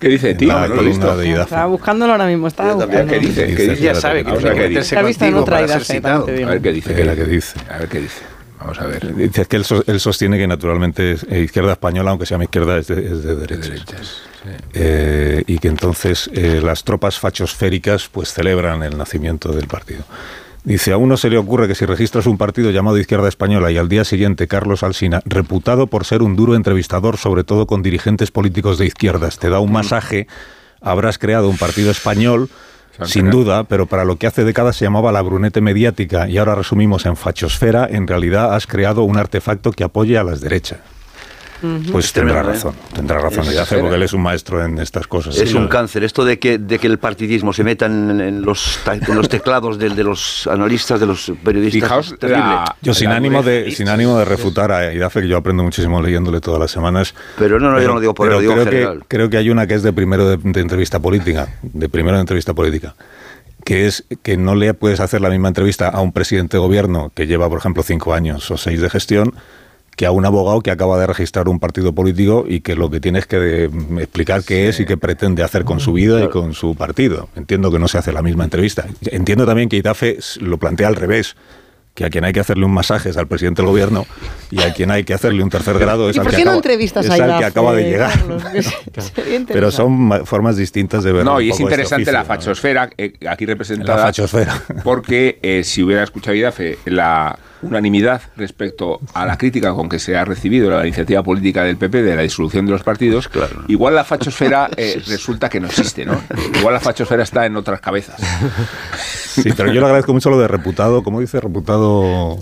[0.00, 0.48] ¿Qué dice, tío?
[0.48, 1.00] la No lo he visto.
[1.06, 1.42] columna de IDAFE.
[1.44, 3.12] Estaba buscándolo ahora mismo, estaba Yo buscando.
[3.12, 3.46] ¿Qué dice?
[3.46, 3.82] ¿Qué Dice, dice?
[3.82, 4.84] Ya sabe que tiene que meterse dice.
[4.84, 6.24] Se ha visto en contigo otra para ser citado.
[6.24, 6.94] A ver qué dice.
[6.94, 7.58] Que la que dice.
[7.70, 8.33] A ver qué dice.
[8.58, 9.14] Vamos a ver.
[9.14, 12.78] Dice que él, él sostiene que naturalmente es eh, izquierda española, aunque sea mi izquierda,
[12.78, 13.68] es de, es de derechas.
[13.68, 14.22] Derechas.
[14.42, 14.50] sí.
[14.74, 20.04] Eh, y que entonces eh, las tropas fachosféricas pues celebran el nacimiento del partido.
[20.64, 23.76] Dice, a uno se le ocurre que si registras un partido llamado Izquierda Española y
[23.76, 28.30] al día siguiente Carlos Alsina, reputado por ser un duro entrevistador, sobre todo con dirigentes
[28.30, 30.26] políticos de izquierdas, te da un masaje,
[30.80, 32.48] habrás creado un partido español
[33.02, 36.54] sin duda, pero para lo que hace décadas se llamaba la brunete mediática y ahora
[36.54, 40.80] resumimos en fachosfera, en realidad has creado un artefacto que apoye a las derechas.
[41.92, 42.54] Pues tendrá tremendo, ¿eh?
[42.54, 45.36] razón, tendrá razón Es Idafe, porque él es un maestro en estas cosas.
[45.38, 45.56] Es Sí.
[45.56, 46.04] un cáncer.
[46.04, 49.78] Esto de que, de que el partidismo se meta en, en los, en los teclados
[49.78, 51.82] de, de los analistas, de los periodistas.
[51.82, 52.40] Fijaos es terrible.
[52.42, 56.00] la- Yo sin ánimo de sin ánimo de refutar a Idafe, que yo aprendo muchísimo
[56.02, 57.14] leyéndole todas las semanas.
[57.38, 58.98] Pero no, no, yo no lo digo por él, pero lo digo en creo general.
[59.00, 62.16] que creo que hay una que es de primero de, de entrevista política, de primero
[62.16, 62.94] de entrevista política,
[63.64, 67.10] que es que no le puedes hacer la misma entrevista a un presidente de gobierno
[67.14, 69.34] que lleva, por ejemplo, cinco años o seis de gestión
[69.96, 73.00] que a un abogado que acaba de registrar un partido político y que lo que
[73.00, 73.64] tiene es que de-
[74.02, 77.28] explicar qué es y qué pretende hacer con su vida y con su partido.
[77.36, 78.86] Entiendo que no se hace la misma entrevista.
[79.02, 81.36] Entiendo también que Itafe lo plantea al revés
[81.94, 84.04] que a quien hay que hacerle un masaje es al presidente del gobierno
[84.50, 87.10] y a quien hay que hacerle un tercer grado es ¿Y al que acaba, es
[87.20, 88.10] al que acaba de llegar.
[89.46, 93.12] Pero son ma- formas distintas de ver No, y es este interesante la fachosfera, eh,
[93.28, 93.98] aquí representada.
[93.98, 94.60] La fachosfera.
[94.82, 100.16] Porque eh, si hubiera escuchado Idafe la unanimidad respecto a la crítica con que se
[100.16, 103.30] ha recibido la iniciativa política del PP de la disolución de los partidos,
[103.68, 106.20] igual la fachosfera eh, resulta que no existe, ¿no?
[106.58, 108.20] Igual la fachosfera está en otras cabezas.
[109.34, 112.38] Sí, pero yo le agradezco mucho lo de reputado, como dice, reputado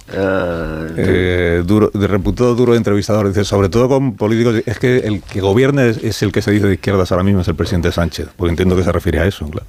[0.97, 3.29] eh, duro, de reputado duro entrevistador.
[3.29, 6.51] Dice, sobre todo con políticos, es que el que gobierna es, es el que se
[6.51, 9.27] dice de izquierdas ahora mismo, es el presidente Sánchez, porque entiendo que se refiere a
[9.27, 9.67] eso, claro.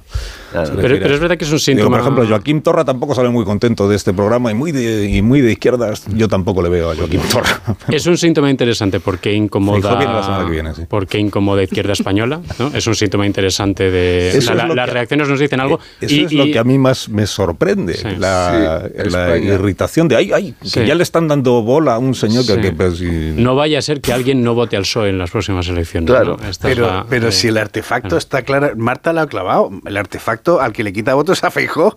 [0.52, 1.96] Se Pero, pero es verdad que es un Digo, síntoma.
[1.96, 5.22] por ejemplo, Joaquín Torra tampoco sale muy contento de este programa y muy de, y
[5.22, 6.04] muy de izquierdas.
[6.14, 7.60] Yo tampoco le veo a Joaquín Torra.
[7.88, 10.82] Es un síntoma interesante porque incomoda, la semana que viene, sí.
[10.88, 12.40] porque incomoda izquierda española.
[12.58, 12.68] ¿no?
[12.74, 14.30] Es un síntoma interesante de.
[14.30, 15.78] Eso o sea, es la- las que- reacciones nos dicen algo.
[16.00, 18.08] Eso y, es lo y- que a mí más me sorprende, Sí.
[18.18, 19.54] la, Sí, la España.
[19.54, 20.84] irritación de, ay, ay, que Sí.
[20.84, 22.54] ya le están dando bola a un señor que...
[22.54, 22.60] Sí.
[22.60, 25.30] que, pues, y- no vaya a ser que alguien no vote al PSOE en las
[25.30, 26.08] próximas elecciones.
[26.10, 26.48] Claro, ¿no?
[26.48, 28.18] Esta es Pero, la- pero eh, si el artefacto claro.
[28.18, 29.70] está claro, Marta lo ha clavado.
[29.86, 31.96] El artefacto al que le quita votos a Feijó.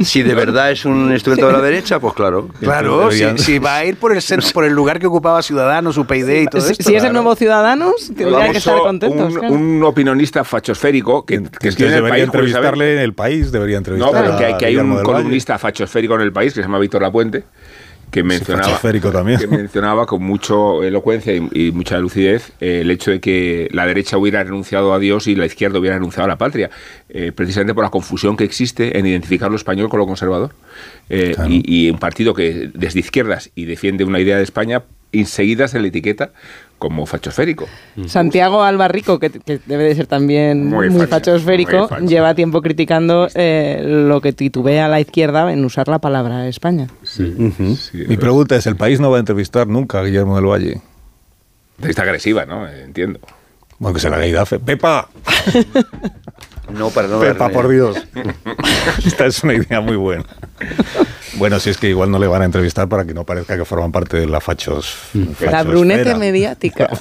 [0.00, 2.48] Si de verdad es un instrumento de la derecha, pues claro.
[2.60, 5.42] Claro, si, Deberían- si va a ir por el centro, por el lugar que ocupaba
[5.42, 6.84] Ciudadanos, UPyD y todo si, esto.
[6.84, 7.12] si es el claro.
[7.14, 9.32] nuevo Ciudadanos, tendría que estar contentos.
[9.34, 9.54] un, claro.
[9.54, 13.52] un opinionista fachosférico que, que que estoy en el debería país, entrevistarle en el país,
[13.52, 16.60] debería No, entrevistar pero que, hay- que hay un columnista fachosférico en el país que
[16.60, 17.44] se llama Víctor Lapuente
[18.14, 18.78] que mencionaba,
[19.12, 19.40] también.
[19.40, 23.86] que mencionaba con mucha elocuencia y, y mucha lucidez eh, el hecho de que la
[23.86, 26.70] derecha hubiera renunciado a Dios y la izquierda hubiera renunciado a la patria,
[27.08, 30.54] eh, precisamente por la confusión que existe en identificar lo español con lo conservador.
[31.08, 31.50] Eh, Claro.
[31.50, 34.82] y, y un partido que desde izquierdas y defiende una idea de España,
[35.20, 36.30] enseguida se le etiqueta
[36.78, 37.66] como fachosférico.
[38.06, 42.04] Santiago Albarrico, que, que debe de ser también Muy muy, facha, fachosférico, muy facha.
[42.06, 46.88] lleva tiempo criticando eh, lo que titubea a la izquierda en usar la palabra España.
[47.04, 47.34] Sí,
[48.06, 50.80] Mi pregunta es, ¿el país no va a entrevistar nunca a Guillermo del Valle?
[51.82, 52.68] Está agresiva, ¿no?
[52.68, 53.18] Entiendo.
[53.78, 54.58] Bueno, que se la haga Idafe.
[54.58, 55.08] ¡Pepa!
[56.72, 57.96] No, para no Pepa, darle- por Dios.
[59.06, 60.24] Esta es una idea muy buena.
[61.36, 63.64] Bueno, si es que igual no le van a entrevistar para que no parezca que
[63.64, 64.96] forman parte de la fachos.
[65.14, 65.62] La fachosfera.
[65.64, 66.88] brunete mediática.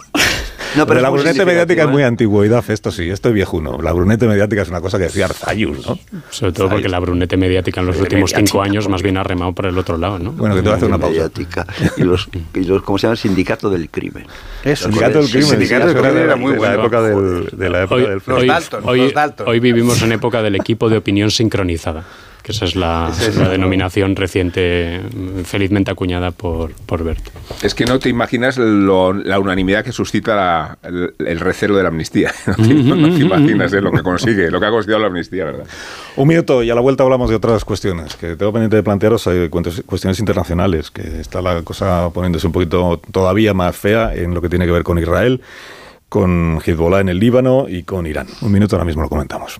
[0.76, 2.06] No, Pero la muy brunete mediática es muy ¿eh?
[2.08, 3.78] antigua, Idaf, esto sí, esto es viejuno.
[3.80, 6.00] La brunete mediática es una cosa que decía Arzayus, ¿no?
[6.32, 9.54] Sobre todo porque la brunete mediática en los últimos cinco años más bien ha remado
[9.54, 10.32] por el otro lado, ¿no?
[10.32, 11.12] Bueno, que te voy a hacer una pausa.
[11.14, 11.68] Mediática.
[11.96, 13.16] Y los, y los, ¿cómo se llama?
[13.18, 14.26] Sindicato del crimen.
[14.64, 14.86] Eso.
[14.86, 15.50] Sindicato del crimen.
[15.50, 16.74] Sindicato del crimen era muy la bueno.
[16.82, 19.48] época del, de la época Hoy, del Los hoy- Dalton, hoy- los Dalton.
[19.48, 22.04] hoy vivimos en época del equipo de opinión sincronizada,
[22.44, 27.26] que esa es la, la denominación reciente, mm, felizmente acuñada por, por Bert.
[27.64, 31.84] Es que no te imaginas lo- la unanimidad que suscita la- el, el recelo de
[31.84, 32.32] la amnistía.
[32.48, 35.46] No te, no te imaginas eh, lo que consigue, lo que ha conseguido la amnistía,
[35.46, 35.66] ¿verdad?
[36.18, 39.26] Un minuto y a la vuelta hablamos de otras cuestiones que tengo pendiente de plantearos,
[39.28, 44.42] hay cuestiones internacionales, que está la cosa poniéndose un poquito todavía más fea en lo
[44.42, 45.42] que tiene que ver con Israel,
[46.10, 48.28] con Hezbollah en el Líbano y con Irán.
[48.42, 49.60] Un minuto ahora mismo lo comentamos.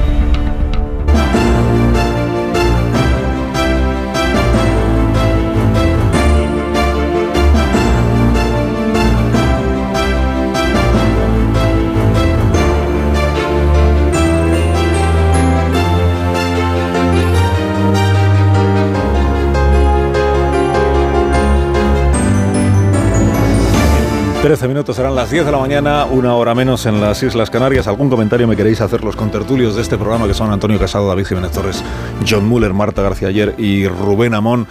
[24.41, 27.87] Trece minutos serán las 10 de la mañana, una hora menos en las Islas Canarias.
[27.87, 31.25] ¿Algún comentario me queréis hacer los contertulios de este programa que son Antonio Casado, David
[31.25, 31.83] Jiménez Torres,
[32.27, 34.65] John Muller, Marta García Ayer y Rubén Amón?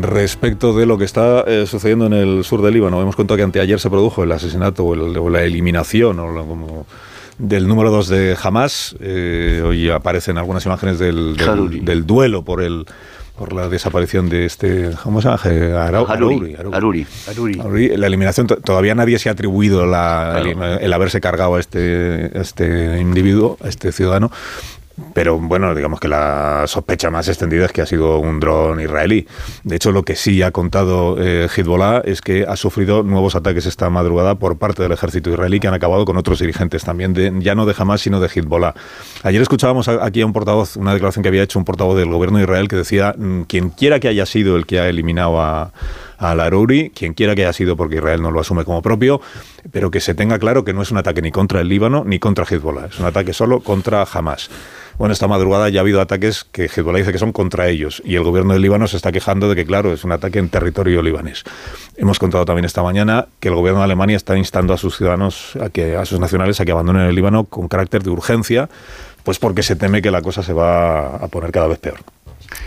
[0.00, 3.42] Respecto de lo que está eh, sucediendo en el sur del Líbano, hemos contado que
[3.42, 6.86] anteayer se produjo el asesinato o, el- o la eliminación o lo- como
[7.38, 8.94] del número 2 de Hamas.
[9.00, 11.80] Eh, hoy aparecen algunas imágenes del, del- Haruri.
[11.80, 12.86] del duelo por el
[13.40, 15.40] por la desaparición de este, ¿cómo se llama?
[15.82, 16.56] Aruri.
[16.56, 17.06] Aruri.
[17.26, 17.96] Aruri.
[17.96, 20.42] La eliminación, todavía nadie se ha atribuido la,
[20.78, 24.30] el, haberse cargado a este, a este individuo, a este ciudadano,
[25.14, 29.26] pero bueno, digamos que la sospecha más extendida es que ha sido un dron israelí.
[29.64, 33.66] De hecho, lo que sí ha contado eh, Hezbollah es que ha sufrido nuevos ataques
[33.66, 37.54] esta madrugada por parte del ejército israelí que han acabado con otros dirigentes también, ya
[37.54, 38.74] no de Hamas, sino de Hezbollah.
[39.22, 42.38] Ayer escuchábamos aquí a un portavoz, una declaración que había hecho un portavoz del gobierno
[42.38, 45.72] de Israel que decía, mm, quien quiera que haya sido el que ha eliminado a
[46.20, 49.20] a Laruri, quien quiera que haya sido, porque Israel no lo asume como propio,
[49.72, 52.18] pero que se tenga claro que no es un ataque ni contra el Líbano ni
[52.18, 54.50] contra Hezbollah, es un ataque solo contra Hamas.
[54.98, 58.16] Bueno, esta madrugada ya ha habido ataques que Hezbollah dice que son contra ellos y
[58.16, 61.02] el gobierno del Líbano se está quejando de que, claro, es un ataque en territorio
[61.02, 61.42] libanés.
[61.96, 65.56] Hemos contado también esta mañana que el gobierno de Alemania está instando a sus ciudadanos,
[65.56, 68.68] a, que, a sus nacionales, a que abandonen el Líbano con carácter de urgencia,
[69.24, 72.00] pues porque se teme que la cosa se va a poner cada vez peor.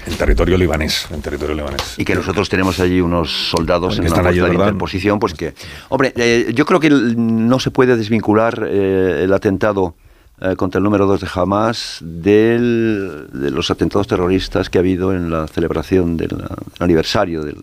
[0.06, 1.96] En territorio libanés, en territorio libanés.
[1.98, 5.54] Y que nosotros tenemos allí unos soldados en una de interposición, pues que...
[5.90, 9.96] Hombre, eh, yo creo que no se puede desvincular eh, el atentado
[10.42, 15.14] eh, contra el número 2 de Hamas del, de los atentados terroristas que ha habido
[15.14, 16.44] en la celebración del
[16.80, 17.58] aniversario del,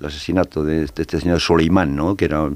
[0.00, 2.16] el asesinato de este, este, señor Soleimán, ¿no?
[2.16, 2.48] que era,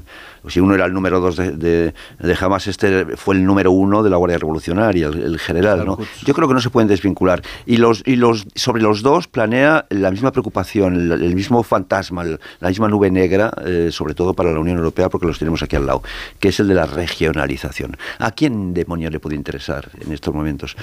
[0.47, 4.09] si uno era el número dos de, de, Hamas, este fue el número uno de
[4.09, 5.85] la Guardia Revolucionaria, el, general.
[5.85, 5.97] ¿no?
[6.25, 7.41] Yo creo que no se pueden desvincular.
[7.65, 12.67] Y, los, y los, sobre los dos planea la misma preocupación, el, mismo fantasma, la
[12.67, 15.85] misma nube negra, eh, sobre todo para la Unión Europea, porque los tenemos aquí al
[15.85, 16.01] lado,
[16.39, 17.97] que es el de la regionalización.
[18.19, 20.75] ¿A quién demonios le puede interesar en estos momentos?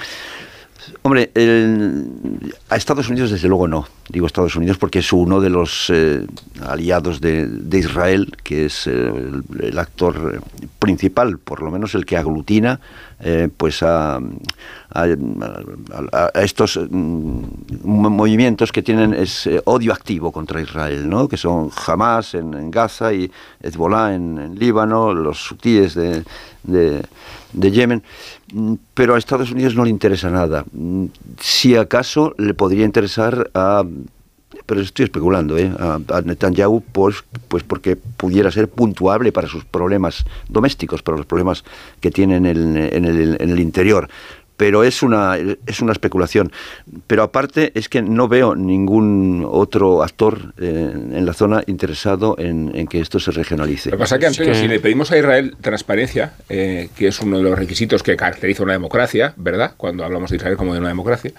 [1.01, 1.31] Hombre,
[2.69, 3.87] a Estados Unidos desde luego no.
[4.09, 6.25] Digo Estados Unidos porque es uno de los eh,
[6.65, 9.11] aliados de, Israel, que es eh,
[9.59, 10.41] el, actor
[10.79, 12.79] principal, por lo menos el que aglutina
[13.23, 14.19] eh, pues a,
[16.35, 17.43] estos mm,
[17.83, 21.27] movimientos que tienen ese odio activo contra Israel, ¿no?
[21.27, 26.23] que son Hamas en, Gaza y Hezbollah en, Líbano, los hutíes de,
[26.63, 28.03] de Yemen.
[28.53, 30.65] Mm, pero a Estados Unidos no le interesa nada.
[30.71, 31.05] Mm,
[31.39, 33.83] si acaso le podría interesar a
[34.65, 35.71] pero estoy especulando, ¿eh?
[35.77, 41.63] a, Netanyahu, pues, pues porque pudiera ser puntuable para sus problemas domésticos, para los problemas
[41.99, 44.09] que tienen en el, en el interior
[44.57, 46.51] pero es una, es una especulación.
[47.07, 52.87] Pero aparte es que no veo ningún otro actor eh, en la zona interesado en,
[52.87, 53.89] que esto se regionalice.
[53.89, 57.19] Lo que pasa es que, Antonio, si le pedimos a Israel transparencia, eh, que es
[57.21, 59.73] uno de los requisitos que caracteriza una democracia, ¿verdad?
[59.77, 61.31] Cuando hablamos de Israel como de una democracia,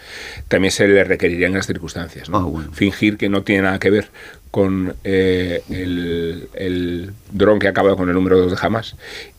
[0.49, 2.29] también se le requerirían las circunstancias.
[2.29, 2.39] ¿no?
[2.39, 4.09] Ah, Fingir que no tiene nada que ver
[4.51, 8.95] con eh, el, el dron que ha acabado con el número 2 de Hamas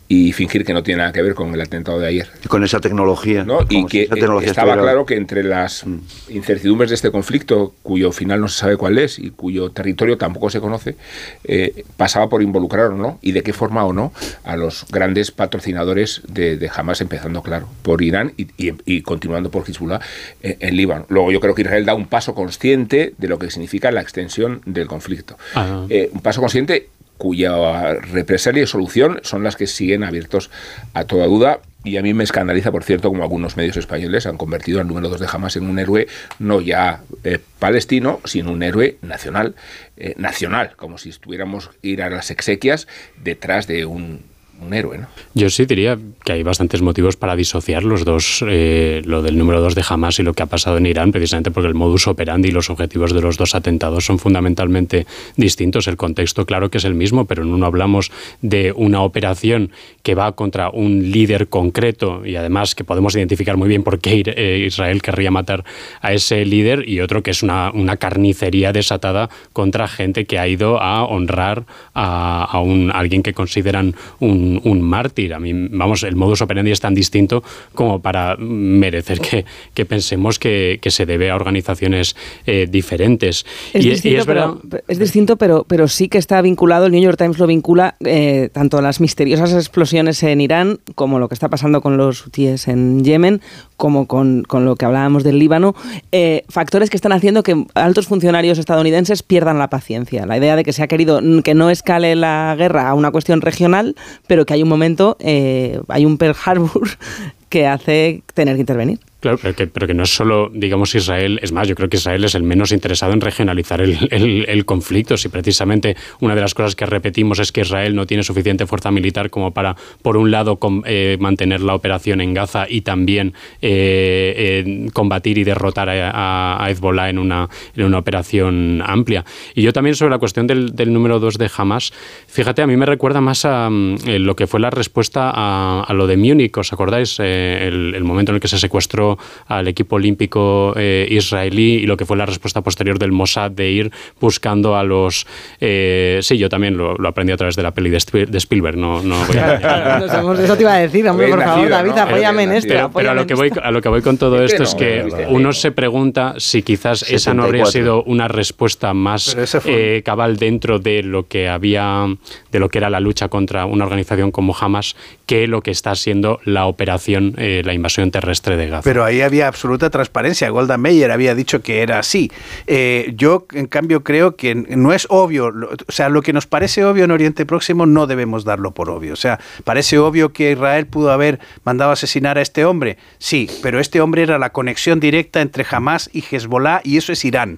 [0.07, 2.27] y fingir que no tiene nada que ver con el atentado de ayer.
[2.47, 3.43] con esa tecnología.
[3.43, 3.59] ¿no?
[3.69, 4.07] Y que
[4.43, 5.97] estaba claro que entre las mm.
[6.29, 10.49] incertidumbres de este conflicto, cuyo final no se sabe cuál es y cuyo territorio tampoco
[10.49, 10.95] se conoce,
[11.43, 15.31] eh, pasaba por involucrar o no, y de qué forma o no, a los grandes
[15.31, 19.99] patrocinadores de, de Hamas, empezando, claro, por Irán y, continuando por Hezbollah
[20.41, 21.05] eh, en, Líbano.
[21.09, 24.61] Luego yo creo que Israel da un paso consciente de lo que significa la extensión
[24.65, 25.37] del conflicto.
[25.55, 25.85] Ah.
[25.89, 30.49] Eh, un paso consciente cuya represalia y solución son las que siguen abiertos
[30.93, 31.59] a toda duda.
[31.83, 35.07] Y a mí me escandaliza, por cierto, como algunos medios españoles han convertido al número
[35.09, 36.07] 2 de Hamas en un héroe
[36.39, 39.53] no ya eh, palestino, sino un héroe nacional,
[39.95, 42.87] eh, nacional, como si estuviéramos ir a las exequias
[43.23, 44.23] detrás de un
[44.61, 44.99] un héroe.
[45.33, 49.61] Yo sí diría que hay bastantes motivos para disociar los dos, eh, lo del número
[49.61, 52.49] dos de Hamas y lo que ha pasado en Irán, precisamente porque el modus operandi
[52.49, 55.87] y los objetivos de los dos atentados son fundamentalmente distintos.
[55.87, 59.71] El contexto, claro que es el mismo, pero en uno hablamos de una operación
[60.03, 64.23] que va contra un líder concreto y además que podemos identificar muy bien por qué
[64.25, 65.63] eh, Israel querría matar
[66.01, 70.47] a ese líder, y otro que es una, una carnicería desatada contra gente que ha
[70.47, 75.33] ido a honrar a, a un, alguien que consideran un un, mártir.
[75.33, 77.43] A mí, vamos, el modus operandi es tan distinto
[77.73, 82.15] como para merecer que, que pensemos que, que, se debe a organizaciones
[82.45, 83.45] eh, diferentes.
[83.73, 87.37] Es, distinto, pero, es distinto pero, pero sí que está vinculado, el New York Times
[87.37, 91.81] lo vincula eh, tanto a las misteriosas explosiones en Irán como lo que está pasando
[91.81, 93.41] con los hutíes en Yemen,
[93.77, 95.75] como con, con, lo que hablábamos del Líbano,
[96.11, 100.25] eh, factores que están haciendo que altos funcionarios estadounidenses pierdan la paciencia.
[100.25, 103.41] La idea de que se ha querido que no escale la guerra a una cuestión
[103.41, 103.95] regional,
[104.27, 106.89] pero que hay un momento, eh, hay un Pearl Harbor
[107.49, 108.99] que hace tener que intervenir.
[109.25, 111.97] Claro, pero que, pero que no es solo, digamos, Israel, es más, yo creo que
[111.97, 115.17] Israel es el menos interesado en regionalizar el, conflicto.
[115.17, 118.91] Si precisamente una de las cosas que repetimos es que Israel no tiene suficiente fuerza
[118.91, 123.33] militar como para, por un lado, com- eh, mantener la operación en Gaza y también
[123.63, 129.25] eh, eh, combatir y derrotar a, Hezbollah en una, en una operación amplia.
[129.55, 131.91] Y yo también sobre la cuestión del, número 2 de Hamas,
[132.27, 135.91] fíjate, a mí me recuerda más a mm, eh, lo que fue la respuesta a,
[135.95, 137.19] lo de Múnich, ¿os acordáis?
[137.19, 139.14] El, el momento en el que se secuestró
[139.47, 143.69] al equipo olímpico eh, israelí y lo que fue la respuesta posterior del Mossad de
[143.69, 145.25] ir buscando a los...
[145.59, 148.37] eh, sí, yo también lo, lo aprendí a través de la peli de, Spiel- de
[148.37, 149.97] Spielberg, no, no voy a-
[150.43, 152.01] eso te iba a decir, hombre, por favor, David, ¿no?
[152.01, 152.69] apóyame en esto.
[152.73, 153.61] pero, pero a lo que voy esto.
[153.63, 155.25] a lo que voy con todo Siempre esto es que David.
[155.29, 157.71] uno se pregunta si quizás esa no habría 74.
[158.03, 159.35] sido una respuesta más
[159.65, 162.05] eh, cabal dentro de lo que había
[162.51, 164.95] de lo que era la lucha contra una organización como Hamas
[165.25, 168.81] que lo que está siendo la operación eh, la invasión terrestre de Gaza.
[168.83, 170.49] Pero ahí había absoluta transparencia.
[170.49, 172.31] Golda Meir había dicho que era así.
[172.67, 175.47] Eh, yo, en cambio, creo que no es obvio.
[175.87, 179.13] O sea, lo que nos parece obvio en Oriente Próximo no debemos darlo por obvio.
[179.13, 182.97] O sea, parece obvio que Israel pudo haber mandado asesinar a este hombre.
[183.17, 187.25] Sí, pero este hombre era la conexión directa entre Hamas y Hezbollah y eso es
[187.25, 187.57] Irán.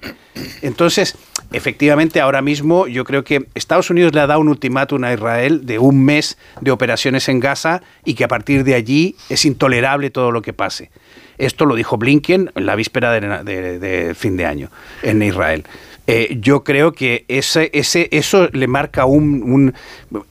[0.61, 1.15] Entonces,
[1.51, 5.65] efectivamente, ahora mismo yo creo que Estados Unidos le ha dado un ultimátum a Israel
[5.65, 10.09] de un mes de operaciones en Gaza y que a partir de allí es intolerable
[10.09, 10.89] todo lo que pase.
[11.37, 14.69] Esto lo dijo Blinken en la víspera de, fin de año
[15.03, 15.63] en Israel.
[16.07, 19.43] Eh, yo creo que ese, eso le marca un...
[19.43, 19.73] un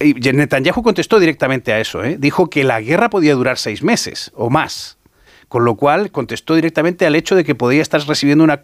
[0.00, 2.02] Netanyahu contestó directamente a eso.
[2.02, 2.16] ¿eh?
[2.18, 4.96] Dijo que la guerra podía durar seis meses o más.
[5.48, 8.58] Con lo cual contestó directamente al hecho de que podía estar recibiendo una,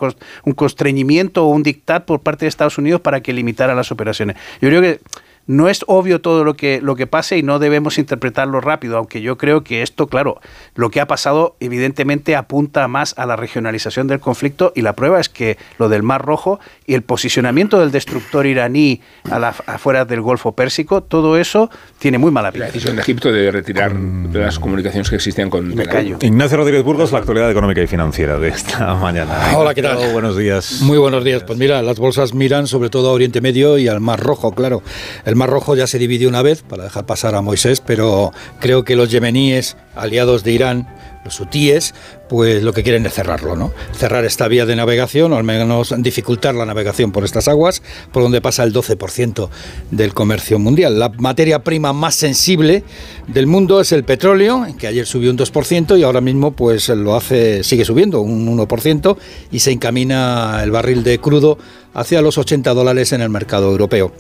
[0.45, 4.37] un constreñimiento o un dictat por parte de Estados Unidos para que limitara las operaciones.
[4.61, 4.99] Yo creo que
[5.47, 9.21] no es obvio todo lo que, lo que pase y no debemos interpretarlo rápido, aunque
[9.23, 10.41] yo creo que esto, claro,
[10.75, 15.21] lo que ha pasado evidentemente apunta más a la regionalización del conflicto y la prueba
[15.21, 19.01] es que lo del Mar Rojo y el posicionamiento del destructor iraní
[19.31, 22.67] a la- afuera del Golfo Pérsico, todo eso tiene muy mala La pinta.
[22.67, 23.93] decisión de Egipto de retirar
[24.33, 26.19] las comunicaciones que existían con Me callo.
[26.21, 29.57] Ignacio Rodríguez Burgos, la actualidad económica y financiera de esta mañana.
[29.57, 30.13] Hola, ¿qué tal?
[30.13, 30.81] Buenos días.
[30.83, 31.43] Muy buenos días.
[31.45, 34.83] Pues mira, las bolsas miran sobre todo a Oriente Medio y al Mar Rojo, claro.
[35.25, 38.85] El Mar Rojo ya se dividió una vez para dejar pasar a Moisés, pero creo
[38.85, 40.89] que los yemeníes, aliados de Irán,
[41.25, 41.95] los hutíes,
[42.29, 43.73] pues lo que quieren es cerrarlo, ¿no?
[43.93, 47.83] Cerrar esta vía de navegación, o al menos dificultar la navegación por estas aguas,
[48.13, 49.49] por donde pasa el 12%
[49.91, 50.99] del comercio mundial.
[50.99, 52.83] La materia prima más sensible
[53.29, 57.15] del mundo es el petróleo, que ayer subió un 2% y ahora mismo pues lo
[57.15, 59.17] hace, sigue subiendo un 1%
[59.51, 61.59] y se encamina el barril de crudo
[61.95, 64.13] hacia los 80 dólares en el mercado europeo.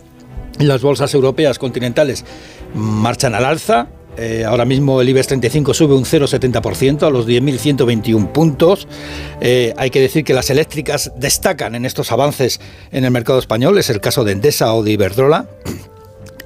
[0.62, 2.24] Las bolsas europeas continentales
[2.74, 3.88] marchan al alza.
[4.16, 8.86] Eh, ahora mismo el IBEX 35 sube un 0,70% a los 10.121 puntos.
[9.40, 12.60] Eh, hay que decir que las eléctricas destacan en estos avances
[12.90, 13.78] en el mercado español.
[13.78, 15.48] Es el caso de Endesa o de Iberdrola.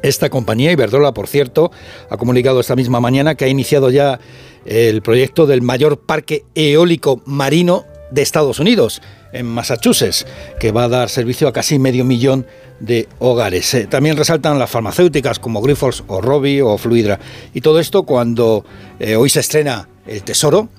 [0.02, 1.72] Esta compañía, Iberdrola, por cierto,
[2.08, 4.20] ha comunicado esta misma mañana que ha iniciado ya
[4.64, 7.84] el proyecto del mayor parque eólico marino
[8.16, 9.02] de Estados Unidos,
[9.32, 10.26] en Massachusetts,
[10.58, 12.46] que va a dar servicio a casi medio millón
[12.80, 13.74] de hogares.
[13.74, 17.20] Eh, también resaltan las farmacéuticas como Grifols o Robi o Fluidra.
[17.52, 18.64] Y todo esto cuando
[18.98, 20.70] eh, hoy se estrena El Tesoro,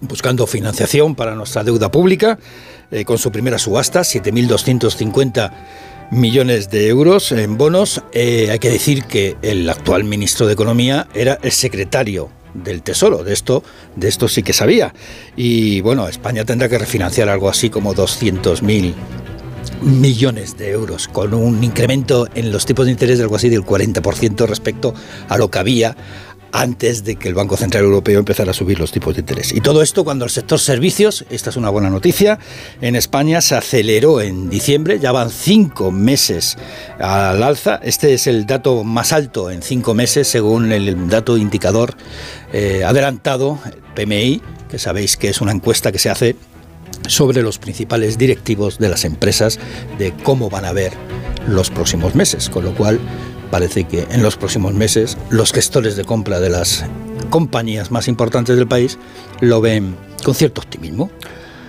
[0.00, 2.38] buscando financiación para nuestra deuda pública,
[2.90, 5.52] eh, con su primera subasta, 7.250
[6.12, 8.02] millones de euros en bonos.
[8.14, 13.32] Hay que decir que el actual ministro de Economía era el secretario del Tesoro, de
[13.32, 13.62] esto,
[13.96, 14.94] de esto sí que sabía.
[15.36, 18.94] Y bueno, España tendrá que refinanciar algo así como 200.000
[19.82, 23.64] millones de euros, con un incremento en los tipos de interés de algo así del
[23.64, 24.94] 40% respecto
[25.28, 25.96] a lo que había
[26.54, 29.52] antes de que el Banco Central Europeo empezara a subir los tipos de interés.
[29.52, 32.38] Y todo esto cuando el sector servicios, esta es una buena noticia,
[32.80, 36.56] en España se aceleró en diciembre, ya van cinco meses
[37.00, 37.80] al alza.
[37.82, 41.96] Este es el dato más alto en cinco meses según el dato indicador
[42.52, 43.58] eh, adelantado,
[43.96, 44.40] PMI,
[44.70, 46.36] que sabéis que es una encuesta que se hace
[47.08, 49.58] sobre los principales directivos de las empresas
[49.98, 50.92] de cómo van a ver
[51.48, 53.00] los próximos meses, con lo cual
[53.54, 56.84] parece que en los próximos meses los gestores de compra de las
[57.30, 58.98] compañías más importantes del país
[59.38, 59.94] lo ven
[60.24, 61.08] con cierto optimismo.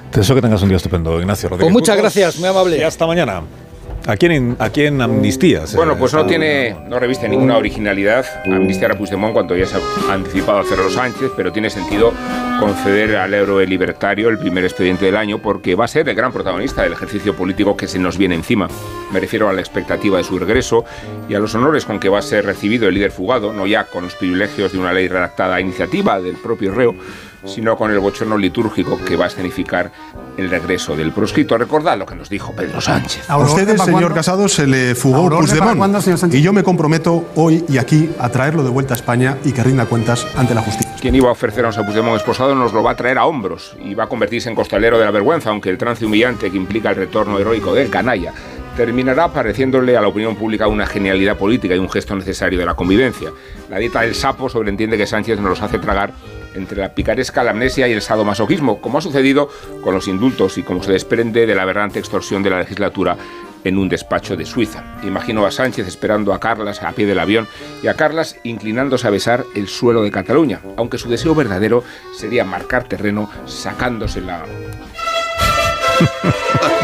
[0.09, 1.71] Te deseo que tengas un día estupendo, Ignacio Rodríguez.
[1.71, 2.79] Pues muchas gracias, muy amable.
[2.79, 3.43] Y hasta mañana.
[4.07, 5.75] Aquí en, aquí en Amnistías.
[5.75, 10.13] Bueno, pues no tiene, no reviste ninguna originalidad amnistiar a Puigdemont cuando ya se ha
[10.13, 12.13] anticipado a hacerlo Sánchez, pero tiene sentido
[12.59, 16.31] conceder al héroe libertario el primer expediente del año porque va a ser el gran
[16.31, 18.67] protagonista del ejercicio político que se nos viene encima.
[19.11, 20.85] Me refiero a la expectativa de su regreso
[21.27, 23.85] y a los honores con que va a ser recibido el líder fugado, no ya
[23.85, 26.93] con los privilegios de una ley redactada a iniciativa del propio reo,
[27.45, 29.91] sino con el bochorno litúrgico que va a escenificar
[30.37, 31.57] el regreso del proscrito.
[31.57, 33.29] Recordad lo que nos dijo Pedro Sánchez.
[33.29, 36.33] A usted, señor Casado, se le fugó Puigdemont.
[36.33, 39.63] Y yo me comprometo hoy y aquí a traerlo de vuelta a España y que
[39.63, 40.91] rinda cuentas ante la justicia.
[40.99, 43.93] Quien iba a ofrecernos a Puigdemont esposado nos lo va a traer a hombros y
[43.93, 46.95] va a convertirse en costalero de la vergüenza, aunque el trance humillante que implica el
[46.95, 48.33] retorno heroico del canalla
[48.75, 52.73] terminará pareciéndole a la opinión pública una genialidad política y un gesto necesario de la
[52.73, 53.29] convivencia.
[53.69, 56.11] La dieta del sapo sobreentiende que Sánchez nos los hace tragar
[56.55, 59.49] entre la picaresca, la amnesia y el sadomasoquismo, como ha sucedido
[59.81, 63.17] con los indultos y como se desprende de la aberrante extorsión de la legislatura
[63.63, 64.83] en un despacho de Suiza.
[65.03, 67.47] Imagino a Sánchez esperando a Carlas a pie del avión
[67.83, 71.83] y a Carlas inclinándose a besar el suelo de Cataluña, aunque su deseo verdadero
[72.15, 74.45] sería marcar terreno sacándose la...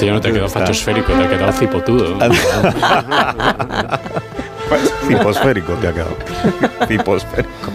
[0.00, 2.18] Este ya no te ha quedado fachosférico, te ha quedado cipotudo.
[5.06, 6.16] Ciposférico te ha quedado.
[6.88, 7.70] Ciposférico.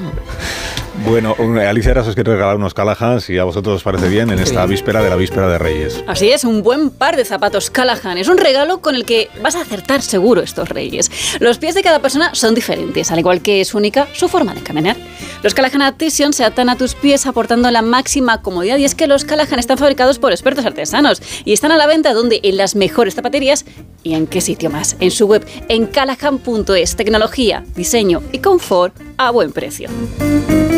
[1.04, 1.36] Bueno,
[1.68, 4.66] Alicia Eras os quiere regalar unos Callahan, si a vosotros os parece bien, en esta
[4.66, 6.04] víspera de la víspera de Reyes.
[6.08, 8.18] Así es, un buen par de zapatos Callahan.
[8.18, 11.12] Es un regalo con el que vas a acertar seguro estos Reyes.
[11.40, 14.62] Los pies de cada persona son diferentes, al igual que es única su forma de
[14.62, 14.96] caminar.
[15.44, 19.08] Los Callahan Adhesion se atan a tus pies aportando la máxima comodidad y es que
[19.08, 22.76] los Callahan están fabricados por expertos artesanos y están a la venta donde en las
[22.76, 23.66] mejores zapaterías
[24.02, 29.32] y en qué sitio más, en su web en callahan.es, tecnología, diseño y confort a
[29.32, 29.90] buen precio.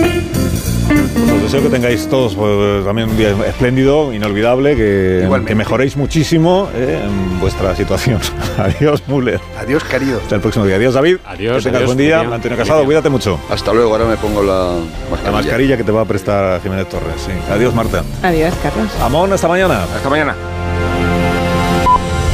[0.08, 5.98] Pues os deseo que tengáis todos pues, también un día espléndido, inolvidable, que, que mejoréis
[5.98, 8.20] muchísimo eh, en vuestra situación.
[8.58, 9.40] adiós, Müller.
[9.60, 10.20] Adiós, querido.
[10.22, 10.76] Hasta el próximo día.
[10.76, 11.18] Adiós, David.
[11.26, 11.58] Adiós.
[11.58, 12.22] Que tengas adiós, buen día.
[12.22, 13.40] Antonio Casado, cuídate mucho.
[13.50, 14.78] Hasta luego, ahora me pongo la
[15.10, 15.26] mascarilla.
[15.26, 17.16] La mascarilla que te va a prestar Jiménez Torres.
[17.26, 17.32] Sí.
[17.52, 18.04] Adiós, Marta.
[18.24, 18.90] Adiós, Carlos.
[19.02, 19.84] Amón, hasta mañana.
[19.84, 20.36] Hasta mañana.